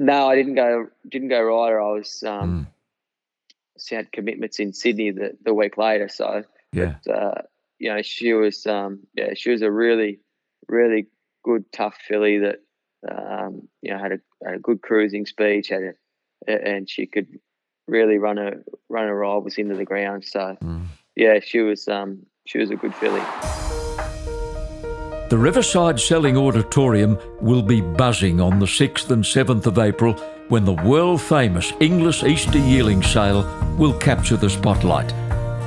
[0.00, 0.86] No, I didn't go.
[1.06, 1.78] Didn't go rider.
[1.78, 2.68] I was um,
[3.76, 3.90] mm.
[3.90, 6.08] had commitments in Sydney the, the week later.
[6.08, 7.42] So yeah, but, uh,
[7.78, 10.20] you know, she was um, yeah, she was a really,
[10.68, 11.08] really
[11.44, 12.60] good tough filly that
[13.14, 15.66] um, you know had a, had a good cruising speed.
[15.66, 15.82] She had
[16.48, 17.38] a, and she could
[17.86, 18.52] really run a
[18.88, 20.24] run a rivals into the ground.
[20.24, 20.86] So mm.
[21.14, 23.20] yeah, she was um, she was a good filly.
[25.30, 30.14] The Riverside Selling Auditorium will be buzzing on the 6th and 7th of April
[30.48, 33.44] when the world famous Inglis Easter Yearling Sale
[33.78, 35.12] will capture the spotlight.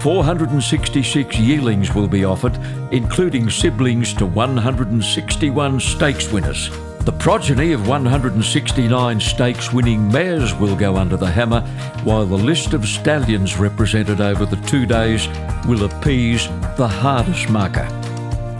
[0.02, 2.58] 466 yearlings will be offered,
[2.92, 6.70] including siblings to 161 stakes winners.
[7.06, 11.62] The progeny of 169 stakes winning mares will go under the hammer,
[12.04, 15.30] while the list of stallions represented over the two days
[15.66, 18.03] will appease the hardest marker.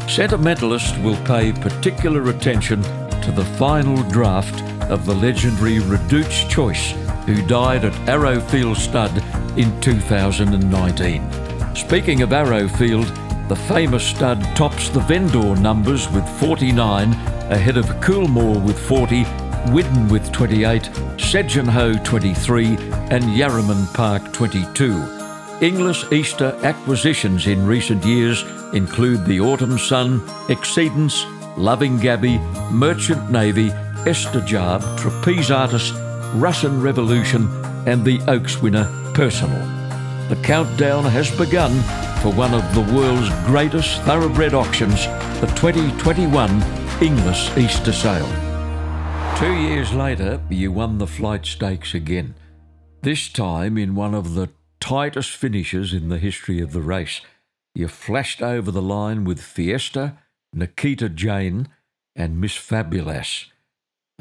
[0.08, 2.82] Sentimentalists will pay particular attention
[3.22, 4.62] to the final draft
[4.92, 6.92] of the legendary Redoute's Choice,
[7.26, 9.12] who died at Arrowfield Stud
[9.58, 11.76] in 2019.
[11.76, 13.08] Speaking of Arrowfield,
[13.48, 17.14] the famous stud tops the vendor numbers with 49,
[17.52, 19.24] ahead of Coolmore with 40,
[19.72, 20.84] Widden with 28,
[21.18, 24.94] Segenhoe 23, and Yarraman Park 22.
[25.62, 31.26] Inglis Easter acquisitions in recent years include the Autumn Sun, Exceedance,
[31.58, 32.40] Loving Gabby,
[32.72, 33.70] Merchant Navy,
[34.06, 35.94] Estijaab, Trapeze Artist,
[36.36, 37.48] Russian Revolution,
[37.88, 39.60] and the Oaks winner Personal.
[40.30, 41.72] The countdown has begun
[42.22, 45.06] for one of the world's greatest thoroughbred auctions,
[45.42, 46.50] the 2021
[47.02, 48.32] Inglis Easter Sale.
[49.38, 52.36] Two years later, you won the flight stakes again,
[53.02, 57.20] this time in one of the tightest finishes in the history of the race.
[57.76, 60.18] You flashed over the line with Fiesta,
[60.54, 61.70] Nikita Jane,
[62.16, 63.48] and Miss Fabulous.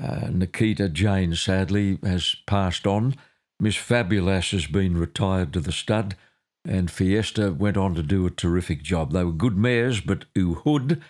[0.02, 3.14] Uh, Nikita Jane, sadly, has passed on.
[3.60, 6.16] Miss Fabulous has been retired to the stud,
[6.64, 9.12] and Fiesta went on to do a terrific job.
[9.12, 11.02] They were good mares, but Oohood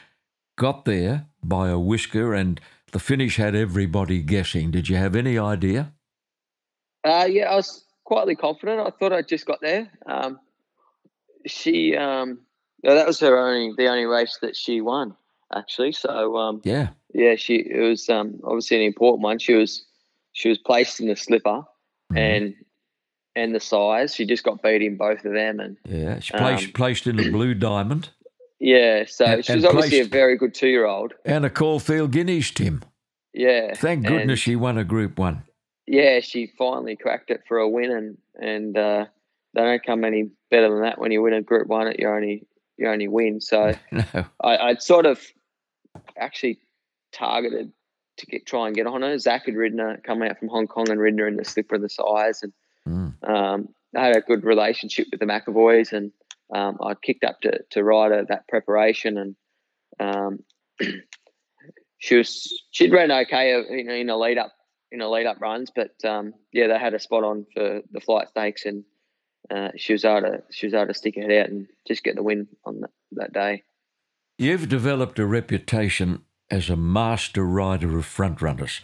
[0.59, 4.71] got there by a whisker, and the finish had everybody guessing.
[4.71, 5.93] Did you have any idea?
[7.05, 8.81] Uh, yeah, I was quietly confident.
[8.81, 9.89] I thought I'd just got there.
[10.07, 10.41] Um,
[11.47, 12.39] she, um,
[12.83, 15.15] that was her only the only race that she won.
[15.55, 15.93] actually.
[15.93, 16.89] So um, Yeah.
[17.13, 19.39] yeah, she it was um, obviously an important one.
[19.39, 19.85] She was
[20.33, 21.63] she was placed in the slipper
[22.13, 22.17] Mhm.
[22.19, 22.55] and
[23.37, 24.15] and the size.
[24.15, 26.21] She just got beat in both of them, and Yeah.
[26.21, 28.11] She placed, Um, placed in the blue diamond
[28.61, 31.13] yeah, so And- she was obviously placed- a very good two year old.
[31.25, 32.83] and a Caulfield Guineas, Tim.
[33.35, 35.43] Yeah, Thank and- goodness she won a Group One.
[35.87, 39.07] yeah, she finally cracked it for a win, and and uh,
[39.55, 42.15] they don't come any better than that when you win a Group One at your
[42.17, 42.47] only
[42.79, 43.41] your only win.
[43.41, 44.05] So No.
[44.43, 45.21] I, I'd sort of
[46.19, 46.59] actually
[47.13, 47.73] targeted
[48.19, 49.19] to get try and get on her.
[49.19, 51.77] Zach had ridden her coming out from Hong Kong and ridden her in the slipper
[51.77, 52.53] of the size, and
[52.85, 53.15] Mm.
[53.23, 56.11] um, I had a good relationship with the McAvoys, and
[56.53, 59.37] um, I kicked up to to ride her that preparation, and
[60.01, 60.41] um,
[61.99, 64.53] she was she'd ran okay in, in a lead up
[64.91, 68.01] in a lead up runs, but um, yeah, they had a spot on for the
[68.01, 68.85] flight stakes, and
[69.51, 72.17] uh, she was able to she was to stick her head out and just get
[72.17, 73.63] the win on that, that day.
[74.39, 78.81] You've developed a reputation as a master rider of front runners,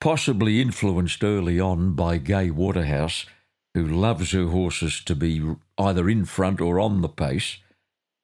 [0.00, 3.26] possibly influenced early on by Gai Waterhouse,
[3.74, 5.42] who loves her horses to be
[5.78, 7.58] either in front or on the pace.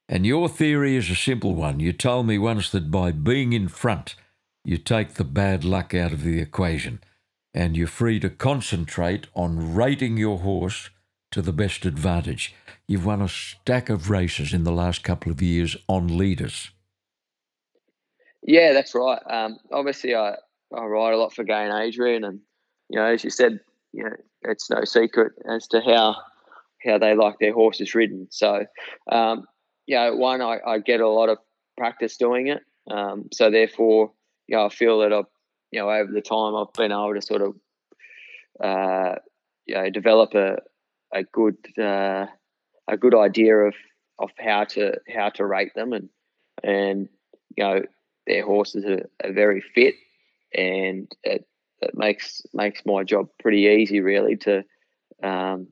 [0.08, 1.80] And your theory is a simple one.
[1.80, 4.14] You told me once that by being in front,
[4.64, 7.00] you take the bad luck out of the equation
[7.54, 10.90] and you're free to concentrate on rating your horse
[11.30, 12.54] to the best advantage.
[12.86, 16.70] You've won a stack of races in the last couple of years on leaders.
[18.42, 19.20] Yeah, that's right.
[19.28, 20.34] Um, obviously, I,
[20.74, 22.40] I ride a lot for Gai and Adrian, and
[22.88, 23.60] you know, as you said,
[23.92, 26.16] you know, it's no secret as to how
[26.84, 28.28] how they like their horses ridden.
[28.30, 28.64] So,
[29.10, 29.44] um,
[29.86, 31.38] you know, one, I, I get a lot of
[31.76, 32.62] practice doing it.
[32.90, 34.12] Um, so therefore,
[34.46, 35.26] you know, I feel that I've,
[35.72, 37.54] you know, over the time I've been able to sort of,
[38.62, 39.16] uh,
[39.66, 40.58] you know, develop a
[41.12, 42.26] a good uh,
[42.86, 43.74] a good idea of
[44.18, 46.08] of how to how to rate them and
[46.62, 47.08] and
[47.56, 47.82] you know
[48.26, 49.94] their horses are, are very fit
[50.54, 51.46] and it,
[51.80, 54.64] it makes makes my job pretty easy really to
[55.22, 55.68] um,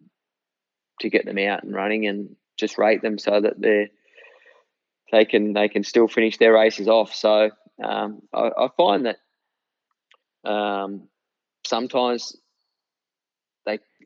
[1.00, 3.88] to get them out and running and just rate them so that they
[5.12, 7.14] they can they can still finish their races off.
[7.14, 7.50] So
[7.82, 11.08] um, I, I find that um,
[11.66, 12.36] sometimes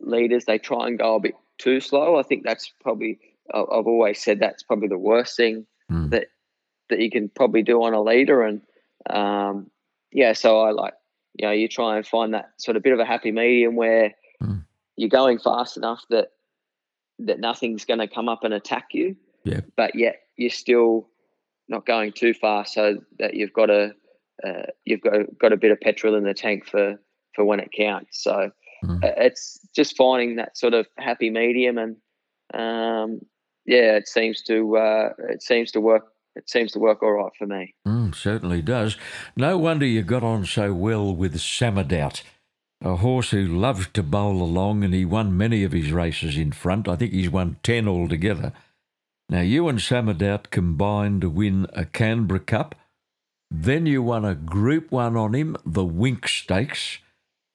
[0.00, 2.16] leaders they try and go a bit too slow.
[2.18, 3.18] I think that's probably
[3.52, 6.10] I've always said that's probably the worst thing Mm.
[6.10, 6.26] that
[6.88, 8.60] that you can probably do on a leader and
[9.08, 9.68] um,
[10.12, 10.94] yeah so I like
[11.34, 14.14] you know you try and find that sort of bit of a happy medium where
[14.40, 14.64] Mm.
[14.96, 16.30] you're going fast enough that
[17.18, 19.60] that nothing's going to come up and attack you Yeah.
[19.76, 21.08] but yet you're still
[21.68, 23.92] not going too fast so that you've got a
[24.46, 26.98] uh, you've got got a bit of petrol in the tank for
[27.34, 28.50] for when it counts so
[28.84, 29.04] Mm.
[29.04, 31.96] uh, it's just finding that sort of happy medium and
[32.54, 33.20] um,
[33.66, 36.04] yeah it seems to uh, it seems to work
[36.36, 38.96] it seems to work all right for me Mm, certainly does.
[39.36, 42.22] No wonder you got on so well with Samadoubt,
[42.82, 46.52] a horse who loved to bowl along, and he won many of his races in
[46.52, 46.88] front.
[46.88, 48.52] I think he's won 10 altogether.
[49.28, 52.74] Now, you and Samadoubt combined to win a Canberra Cup.
[53.50, 56.98] Then you won a Group 1 on him, the Winx Stakes,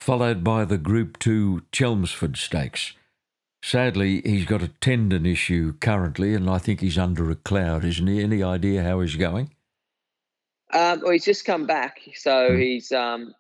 [0.06, 2.94] followed by the Group 2 Chelmsford Stakes.
[3.64, 8.06] Sadly, he's got a tendon issue currently, and I think he's under a cloud, isn't
[8.06, 8.22] he?
[8.22, 9.50] Any idea how he's going?
[10.74, 12.62] um, well he's just come back so Mm.
[12.62, 13.34] he's um,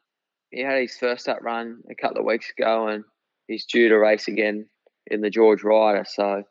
[0.52, 3.04] he had his first up run a couple of weeks ago and
[3.48, 4.68] he's due to race again
[5.08, 6.44] in the George Ryder so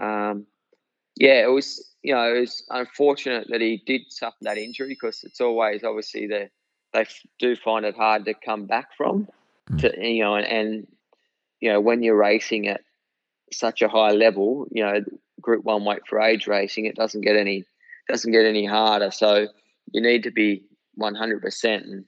[0.00, 0.46] um,
[1.16, 5.24] yeah it was you know it was unfortunate that he did suffer that injury because
[5.24, 6.50] it's always obviously the
[6.92, 7.06] they
[7.38, 9.28] do find it hard to come back from.
[9.78, 10.86] To you know and, and
[11.60, 12.80] you know when you're racing at
[13.52, 15.00] such a high level you know
[15.40, 17.64] group one weight for age racing it doesn't get any
[18.08, 19.10] doesn't get any harder.
[19.10, 19.48] So
[19.92, 20.64] you need to be
[21.00, 22.04] 100% and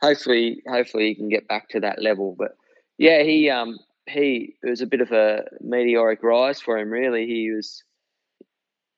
[0.00, 2.34] hopefully hopefully you can get back to that level.
[2.38, 2.56] But
[2.98, 7.26] yeah he um he it was a bit of a meteoric rise for him really.
[7.26, 7.82] He was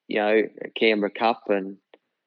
[0.08, 1.76] you know a Canberra Cup and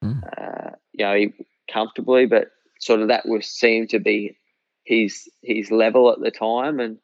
[0.04, 0.22] Mm.
[0.38, 1.34] uh, you know he,
[1.74, 4.38] comfortably but sort of that was seemed to be
[4.88, 6.98] his his level at the time and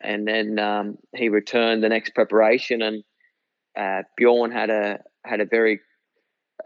[0.00, 3.04] and then um, he returned the next preparation and
[3.78, 5.80] uh, Bjorn had a had a very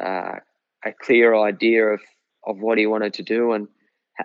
[0.01, 0.37] uh,
[0.85, 2.01] a clear idea of
[2.47, 3.69] of what he wanted to do and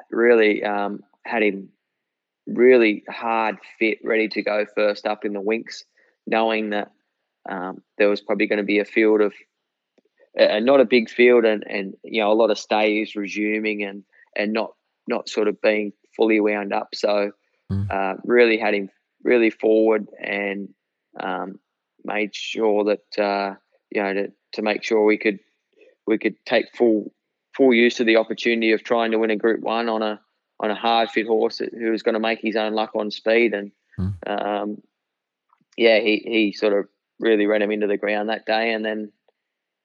[0.09, 1.69] really um, had him
[2.47, 5.83] really hard fit ready to go first up in the Winx
[6.25, 6.91] knowing that
[7.49, 9.33] um, there was probably going to be a field of
[10.39, 14.05] uh, not a big field and and you know a lot of stays resuming and
[14.33, 14.71] and not
[15.09, 17.31] not sort of being fully wound up so
[17.71, 17.89] Mm.
[17.89, 18.89] uh, really had him
[19.23, 20.69] really forward and
[21.19, 21.59] um,
[22.03, 23.55] made sure that uh,
[23.89, 25.39] you know to, to make sure we could
[26.05, 27.13] we could take full
[27.55, 30.19] full use of the opportunity of trying to win a Group One on a
[30.59, 33.53] on a hard fit horse who was going to make his own luck on speed.
[33.53, 34.13] And mm.
[34.27, 34.81] um,
[35.77, 36.87] yeah, he he sort of
[37.19, 39.11] really ran him into the ground that day, and then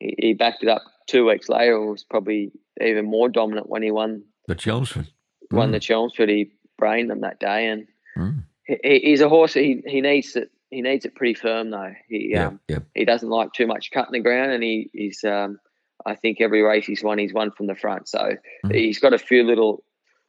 [0.01, 1.75] he, he backed it up two weeks later.
[1.75, 5.07] It was probably even more dominant when he won the Chelmsford.
[5.51, 5.73] Won mm.
[5.73, 6.29] the Chelmsford.
[6.29, 7.87] He brained them that day, and
[8.17, 8.43] mm.
[8.65, 9.55] he, he's a horse.
[9.55, 10.51] He he needs it.
[10.71, 11.93] He needs it pretty firm though.
[12.09, 12.81] He yeah, um, yeah.
[12.95, 15.59] he doesn't like too much cutting the ground, and he he's um,
[16.05, 18.09] I think every race he's won, he's won from the front.
[18.09, 18.33] So
[18.65, 18.75] mm.
[18.75, 19.85] he's got a few little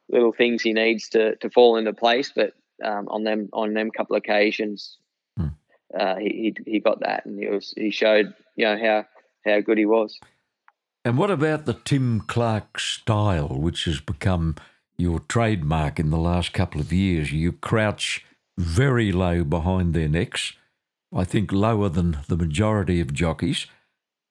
[0.08, 2.32] little things he needs to to fall into place.
[2.34, 2.52] But
[2.84, 4.96] um, on them on them couple of occasions,
[5.38, 5.52] mm.
[5.98, 9.06] uh, he, he he got that, and he was he showed you know how
[9.50, 10.18] how good he was.
[11.04, 14.56] And what about the Tim Clark style, which has become
[14.98, 17.32] your trademark in the last couple of years?
[17.32, 18.24] You crouch
[18.58, 20.52] very low behind their necks,
[21.14, 23.66] I think lower than the majority of jockeys.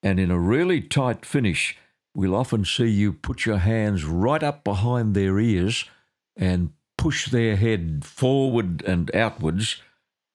[0.04, 1.78] And in a really tight finish,
[2.14, 5.86] we'll often see you put your hands right up behind their ears
[6.36, 9.82] and push their head forward and outwards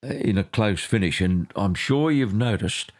[0.03, 1.21] uh, in a close finish.
[1.21, 2.91] And I'm sure you've noticed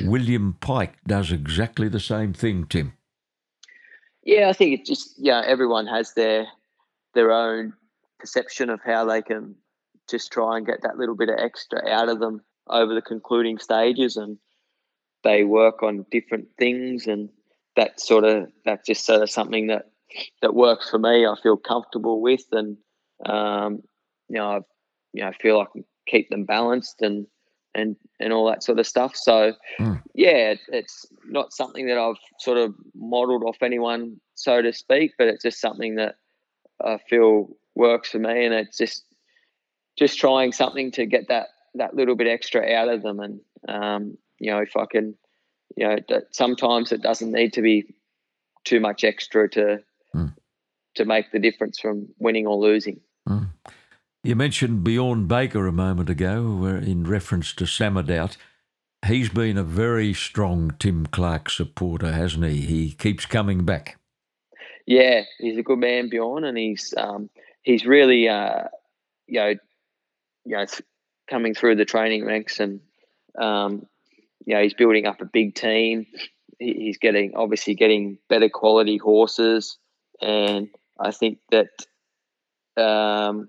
[0.00, 2.92] William Pike does exactly the same thing, Tim.
[4.22, 6.46] Yeah, I think it just yeah, everyone has their
[7.16, 7.72] their own
[8.20, 9.56] perception of how they can
[10.08, 13.58] just try and get that little bit of extra out of them over the concluding
[13.58, 14.38] stages and
[15.24, 17.28] they work on different things and
[17.74, 19.90] that sort of that's just sort of something that
[20.40, 21.26] that works for me.
[21.26, 22.76] I feel comfortable with and
[23.24, 23.82] um,
[24.28, 24.60] you know I
[25.12, 27.26] you know feel I can keep them balanced and
[27.74, 29.16] and and all that sort of stuff.
[29.16, 30.02] So mm.
[30.14, 35.28] yeah, it's not something that I've sort of modelled off anyone, so to speak, but
[35.28, 36.14] it's just something that
[36.84, 39.04] I feel works for me, and it's just
[39.98, 43.20] just trying something to get that that little bit extra out of them.
[43.20, 45.14] And um, you know, if I can,
[45.76, 45.98] you know,
[46.30, 47.94] sometimes it doesn't need to be
[48.64, 49.82] too much extra to
[50.14, 50.34] mm.
[50.96, 53.00] to make the difference from winning or losing.
[53.28, 53.50] Mm.
[54.22, 58.36] You mentioned Bjorn Baker a moment ago in reference to Samadoubt.
[59.06, 62.62] He's been a very strong Tim Clark supporter, hasn't he?
[62.62, 63.98] He keeps coming back.
[64.86, 67.28] Yeah, he's a good man, Bjorn, and he's um,
[67.62, 68.64] he's really uh,
[69.26, 69.54] you know
[70.44, 70.64] you know
[71.28, 72.80] coming through the training ranks, and
[73.38, 73.86] um,
[74.44, 76.06] you know he's building up a big team.
[76.58, 79.76] He, he's getting obviously getting better quality horses,
[80.20, 80.68] and
[80.98, 81.68] I think that
[82.76, 83.48] um,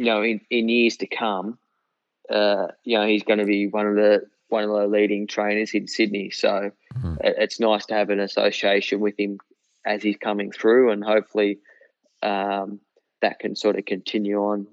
[0.00, 1.58] you know, in, in years to come,
[2.30, 5.74] uh, you know, he's going to be one of the one of the leading trainers
[5.74, 6.30] in Sydney.
[6.30, 7.16] So mm-hmm.
[7.22, 9.38] it's nice to have an association with him
[9.90, 11.58] as he's coming through, and hopefully
[12.22, 12.80] um,
[13.22, 14.66] that can sort of continue on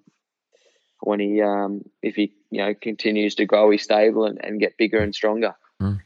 [1.01, 4.77] when he, um, if he, you know, continues to grow his stable and, and get
[4.77, 5.55] bigger and stronger.
[5.81, 6.01] Mm.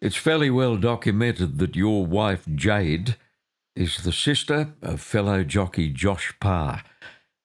[0.00, 3.16] It's fairly well documented that your wife Jade
[3.76, 6.82] is the sister of fellow jockey Josh Parr.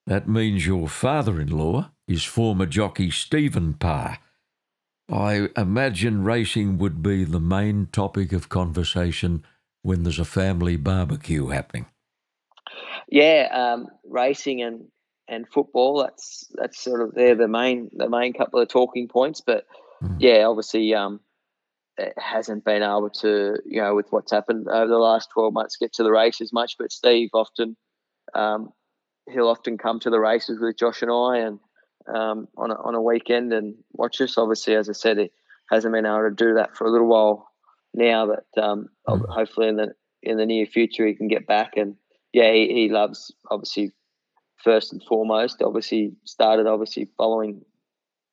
[0.07, 4.17] That means your father in law is former jockey Stephen Parr.
[5.09, 9.45] I imagine racing would be the main topic of conversation
[9.81, 11.85] when there's a family barbecue happening.
[13.09, 14.85] Yeah, um, racing and,
[15.27, 16.01] and football.
[16.03, 19.41] That's that's sort of they're the main the main couple of talking points.
[19.41, 19.65] But
[20.03, 20.17] mm.
[20.19, 21.21] yeah, obviously, um,
[21.97, 25.77] it hasn't been able to you know with what's happened over the last twelve months
[25.77, 26.75] get to the race as much.
[26.77, 27.77] But Steve often
[28.33, 28.73] um,
[29.31, 31.59] he'll often come to the races with Josh and I, and
[32.13, 34.37] um, on a, on a weekend and watch us.
[34.37, 35.31] Obviously, as I said, he
[35.69, 37.49] hasn't been able to do that for a little while
[37.97, 38.27] now.
[38.27, 39.27] But um, mm.
[39.27, 39.93] hopefully, in the
[40.23, 41.73] in the near future, he can get back.
[41.75, 41.95] And
[42.33, 43.91] yeah, he, he loves obviously
[44.63, 45.61] first and foremost.
[45.61, 47.63] Obviously, started obviously following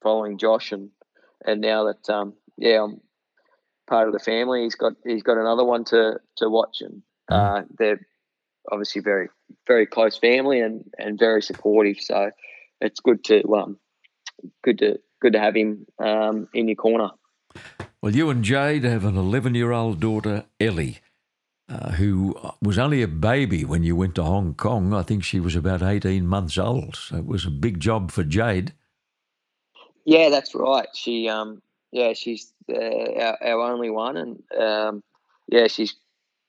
[0.02, 0.90] following Josh, and
[1.44, 3.00] and now that um, yeah, I'm
[3.88, 4.62] part of the family.
[4.62, 7.60] He's got he's got another one to to watch, and mm.
[7.60, 8.06] uh, they're
[8.70, 9.28] obviously very
[9.66, 12.00] very close family and and very supportive.
[12.00, 12.30] So
[12.80, 13.78] it's good to um
[14.62, 17.10] good to good to have him um, in your corner.
[18.04, 20.98] Well, you and Jade have an 11 year old daughter, Ellie,
[21.70, 24.92] uh, who was only a baby when you went to Hong Kong.
[24.92, 26.96] I think she was about 18 months old.
[26.96, 28.74] So it was a big job for Jade.
[30.04, 30.86] Yeah, that's right.
[30.92, 35.02] She, um, yeah, she's uh, our, our, only one, and um,
[35.48, 35.94] yeah, she's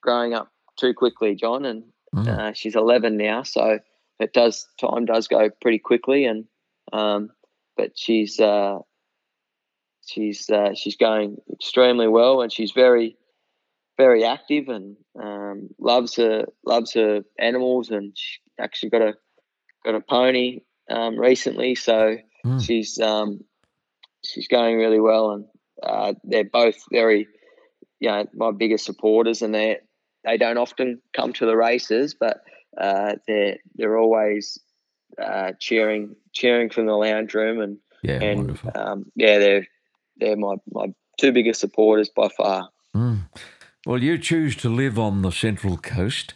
[0.02, 1.84] growing up too quickly, John, and
[2.14, 2.28] Mm.
[2.28, 3.78] Uh, she's 11 now, so
[4.18, 6.46] it does time does go pretty quickly, and
[6.92, 7.30] um,
[7.76, 8.78] but she's uh,
[10.06, 13.16] she's uh, she's going extremely well, and she's very
[13.96, 19.14] very active and um, loves her loves her animals, and she actually got a
[19.84, 22.64] got a pony um, recently, so mm.
[22.64, 23.40] she's um,
[24.24, 25.44] she's going really well, and
[25.82, 27.26] uh, they're both very
[28.00, 29.80] you know my biggest supporters, and they're
[30.24, 32.42] they don't often come to the races, but
[32.78, 34.58] uh, they're they're always
[35.22, 39.66] uh, cheering cheering from the lounge room and Yeah, and um, yeah, they're
[40.18, 40.86] they're my my
[41.18, 42.68] two biggest supporters by far.
[43.86, 46.34] Well, you choose to live on the Central Coast,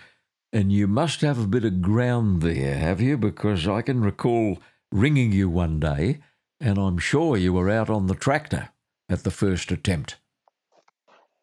[0.52, 3.16] and you must have a bit of ground there, have you?
[3.18, 4.58] Because I can recall
[4.92, 6.20] ringing you one day,
[6.60, 8.68] and I'm sure you were out on the tractor
[9.08, 10.16] at the first attempt.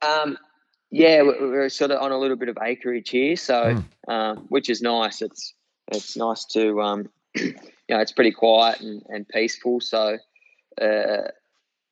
[0.01, 0.37] Um,
[0.91, 4.69] yeah, we- we're sort of on a little bit of acreage here, so um, which
[4.69, 5.21] is nice.
[5.21, 5.53] It's
[5.91, 7.53] it's nice to um, you
[7.89, 9.81] know it's pretty quiet and, and peaceful.
[9.81, 10.17] So
[10.81, 11.17] uh,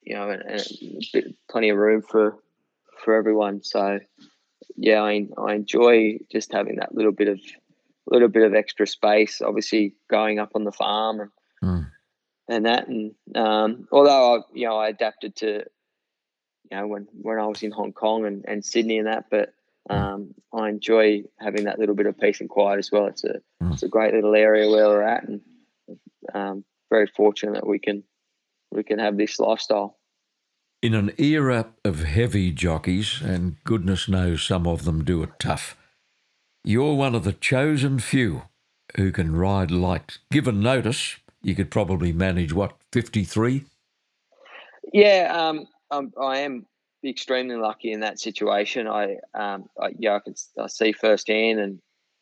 [0.05, 0.63] you know, and, and
[1.11, 2.37] bit, plenty of room for
[3.03, 3.63] for everyone.
[3.63, 3.99] So
[4.75, 7.39] yeah, I I enjoy just having that little bit of
[8.07, 9.41] little bit of extra space.
[9.41, 11.31] Obviously, going up on the farm and
[11.63, 11.89] Mm.
[12.49, 15.63] and that, and um, although I you know I adapted to
[16.69, 19.53] you know when when I was in Hong Kong and, and Sydney and that, but
[19.89, 23.07] um, I enjoy having that little bit of peace and quiet as well.
[23.07, 23.71] It's a Mm.
[23.73, 25.41] it's a great little area where we're at, and
[26.33, 28.03] um, very fortunate that we can
[28.75, 29.97] we can have this lifestyle.
[30.81, 35.77] In an era of heavy jockeys, and goodness knows some of them do it tough,
[36.63, 38.43] you're one of the chosen few
[38.95, 40.17] who can ride light.
[40.31, 43.65] Given notice, you could probably manage what, 53?
[44.93, 46.65] Yeah, um, I'm, I am
[47.03, 48.87] extremely lucky in that situation.
[48.87, 51.79] I, um, I yeah, I can I see firsthand, and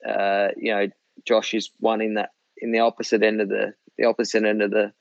[0.07, 0.87] uh, you know,
[1.25, 4.71] Josh is one in that in the opposite end of the the opposite end of
[4.71, 4.93] the.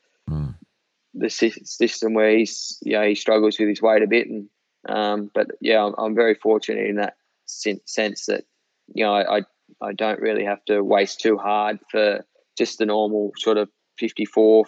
[1.13, 4.49] The system where he's you know he struggles with his weight a bit, and
[4.87, 8.45] um, but yeah, I'm, I'm very fortunate in that sense that
[8.93, 9.41] you know I,
[9.81, 12.25] I don't really have to waste too hard for
[12.57, 14.65] just the normal sort of 54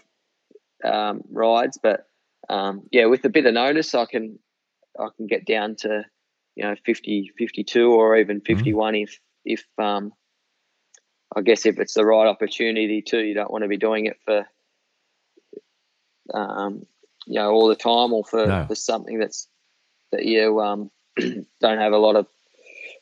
[0.84, 2.08] um, rides, but
[2.50, 4.40] um, yeah, with a bit of notice, I can
[5.00, 6.06] I can get down to
[6.56, 10.14] you know 50, 52 or even 51 if if um,
[11.36, 13.20] I guess if it's the right opportunity too.
[13.20, 14.46] You don't want to be doing it for
[16.34, 16.86] um,
[17.26, 18.66] you know all the time or for, No.
[18.68, 19.48] for something that's
[20.12, 22.28] that you um, don't have a lot of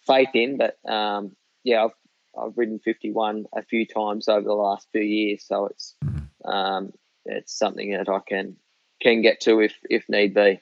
[0.06, 0.58] faith in.
[0.58, 1.92] But um, yeah, I've
[2.38, 5.96] I've ridden 51 a few times over the last few years, so it's
[6.46, 6.94] um,
[7.26, 8.58] it's something that I can
[9.02, 10.60] can get to if if need be.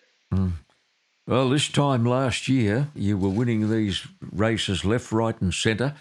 [1.28, 5.96] Well, this time last year, you were winning these races left, right, and centre.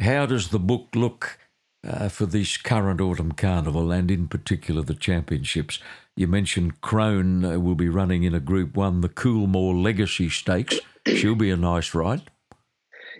[0.00, 1.38] How does the book look
[1.86, 5.78] uh, for this current autumn carnival and, in particular, the championships?
[6.16, 10.80] You mentioned Krone uh, will be running in a Group One, the Coolmore Legacy Stakes.
[11.06, 12.22] She'll be a nice ride.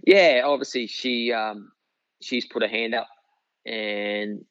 [0.06, 1.72] Yeah, obviously she um,
[2.22, 3.08] she's put a hand up,
[3.64, 4.44] and,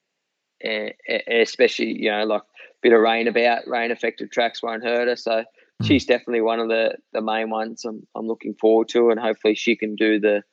[0.61, 0.93] and
[1.27, 2.45] especially you know like a
[2.81, 5.15] bit of rain about rain affected tracks won't hurt her.
[5.15, 5.43] So
[5.83, 9.55] she's definitely one of the the main ones I'm I'm looking forward to, and hopefully
[9.55, 10.43] she can do the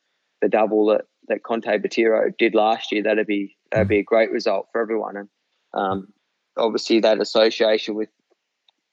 [0.40, 1.02] the double that
[1.32, 3.02] that Con Te Partiro did last year.
[3.02, 5.28] That'd be that'd be a great result for everyone, and
[5.74, 6.12] um,
[6.56, 8.10] obviously that association with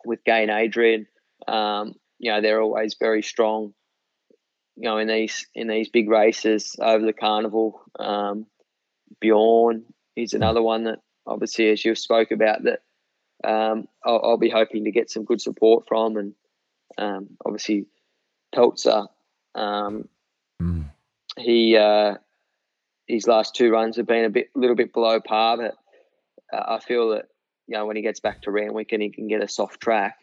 [0.06, 1.08] with Gai and Adrian,
[1.48, 3.74] um, you know they're always very strong
[4.76, 7.82] you know, in these in these big races over the carnival.
[8.00, 8.46] Um,
[9.20, 9.84] Bjorn
[10.16, 12.80] is another one that obviously, as you spoke about, that
[13.44, 16.34] um, I'll, I'll be hoping to get some good support from, and
[16.98, 17.88] um, obviously
[18.56, 19.08] Peltzer.
[19.54, 20.08] Um,
[20.62, 20.92] Mm.
[21.38, 22.16] He uh,
[23.10, 25.76] his last two runs have been a bit, little bit below par, but
[26.56, 27.26] uh, I feel that
[27.68, 30.16] you know when he gets back to Randwick and he can get a soft track,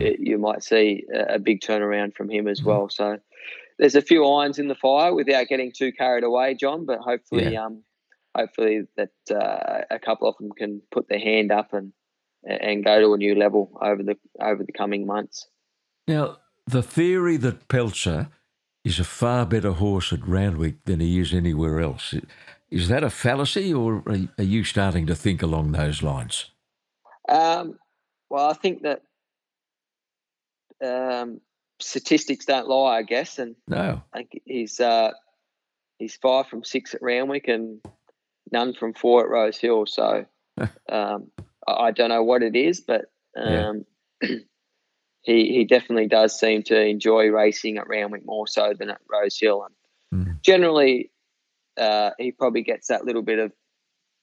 [0.00, 2.88] it, you might see a, a big turnaround from him as well.
[2.88, 3.18] So
[3.78, 6.84] there's a few irons in the fire without getting too carried away, John.
[6.84, 7.82] But hopefully, um,
[8.36, 11.92] hopefully that uh, a couple of them can put their hand up and
[12.44, 15.48] and go to a new level over the over the coming months.
[16.06, 18.28] Now, the theory that Peltzer
[18.86, 22.14] is a far better horse at Randwick than he is anywhere else,
[22.70, 24.04] is that a fallacy or
[24.38, 26.52] are you starting to think along those lines?
[27.28, 27.80] Um,
[28.30, 29.02] well, I think that
[30.84, 31.40] um,
[31.80, 34.02] statistics don't lie, I guess, and No.
[34.12, 35.10] I think he's uh,
[35.98, 37.80] he's five from six at Randwick and
[38.52, 39.86] none from four at Rose Hill.
[39.86, 40.26] So
[40.88, 41.32] um,
[41.66, 43.06] I, I don't know what it is, but
[43.36, 43.72] Yeah.
[45.26, 49.38] he he definitely does seem to enjoy racing at Randwick more so than at Rose
[49.38, 49.64] Hill.
[49.64, 49.74] And
[50.14, 50.40] Mm.
[50.42, 51.10] generally,
[51.76, 53.52] uh, he probably gets that little bit of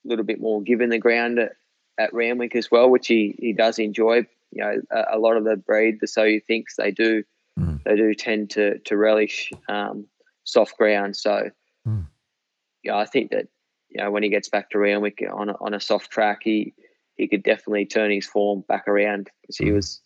[0.05, 1.51] little bit more given the ground at,
[1.97, 4.25] at Randwick as well, which he, he does enjoy.
[4.51, 7.23] You know, a, a lot of the breed, the so you thinks they do
[7.59, 7.83] Mm.
[7.83, 10.07] they do tend to to relish um,
[10.43, 11.15] soft ground.
[11.15, 11.51] So,
[11.87, 12.07] Mm.
[12.81, 13.47] yeah, I think that
[13.89, 16.73] you know when he gets back to Randwick on a, on a soft track, he
[17.15, 19.75] he could definitely turn his form back around because he Mm.
[19.75, 20.01] was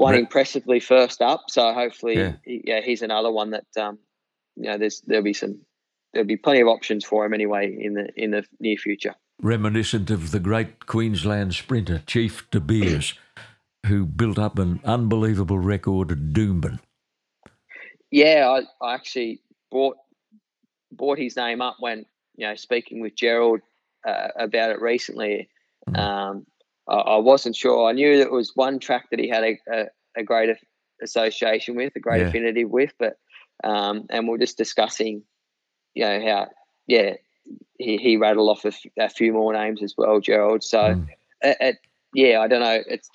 [0.00, 1.44] won Re- impressively first up.
[1.48, 2.32] So hopefully, Yeah.
[2.44, 3.98] He, yeah, he's another one that um,
[4.56, 5.60] you know, there's there'll be some
[6.12, 9.14] there'll be plenty of options for him anyway in the in the near future.
[9.42, 13.14] Reminiscent of the great Queensland sprinter Chief De Beers,
[13.86, 16.80] who built up an unbelievable record at Doomben.
[18.10, 18.48] Yeah,
[18.82, 19.40] I, I actually
[19.70, 19.96] brought
[20.92, 23.60] brought his name up when you know speaking with Gerald
[24.06, 25.48] uh, about it recently.
[25.88, 25.98] Mm.
[25.98, 26.46] Um,
[26.94, 27.88] I, wasn't sure.
[27.88, 29.86] I knew that it was one track that he had a, a,
[30.18, 30.56] a great
[31.02, 32.28] association with, a great yeah.
[32.28, 33.18] affinity with, but
[33.62, 35.22] um, and we're just discussing,
[35.94, 36.48] you know, how
[36.86, 37.14] yeah
[37.78, 40.62] he, he rattled off a, f- a few more names as well, Gerald.
[40.62, 41.06] So mm.
[41.42, 41.76] it, it,
[42.14, 42.82] yeah, I don't know.
[42.86, 43.08] It's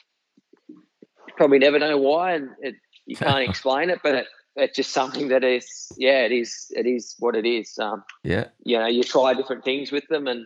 [1.37, 5.27] probably never know why, and it, you can't explain it, but it, it's just something
[5.29, 9.03] that is yeah it is it is what it is um, yeah you know you
[9.03, 10.45] try different things with them and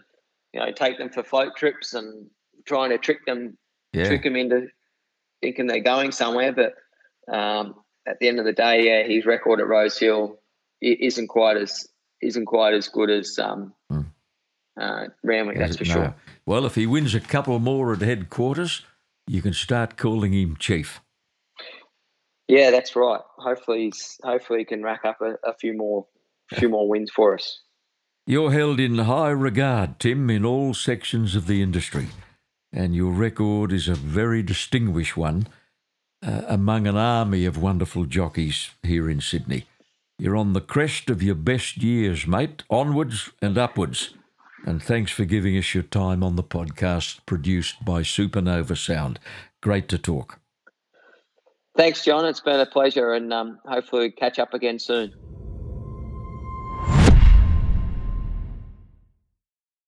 [0.53, 2.27] you know take them for float trips and
[2.69, 3.57] trying to trick them
[3.91, 4.05] yeah.
[4.05, 4.67] trick them into
[5.41, 6.73] thinking they're going somewhere but
[7.33, 7.75] um,
[8.07, 10.39] at the end of the day yeah his record at Rosehill
[10.81, 11.87] isn't quite as
[12.21, 14.05] isn't quite as good as um, mm.
[14.79, 15.93] uh, Randwick that's for no.
[15.93, 16.15] sure
[16.45, 18.85] well if he wins a couple more at headquarters
[19.27, 21.01] you can start calling him chief
[22.49, 23.21] yeah, that's right.
[23.37, 26.07] Hopefully, he's, hopefully he can rack up a, a few more,
[26.51, 27.61] a few more wins for us.
[28.25, 32.07] You're held in high regard, Tim, in all sections of the industry,
[32.71, 35.47] and your record is a very distinguished one
[36.25, 39.65] uh, among an army of wonderful jockeys here in Sydney.
[40.17, 44.13] You're on the crest of your best years, mate, onwards and upwards.
[44.65, 49.19] And thanks for giving us your time on the podcast produced by Supernova Sound.
[49.61, 50.39] Great to talk.
[51.77, 52.25] Thanks, John.
[52.25, 55.13] It's been a pleasure, and um, hopefully catch up again soon.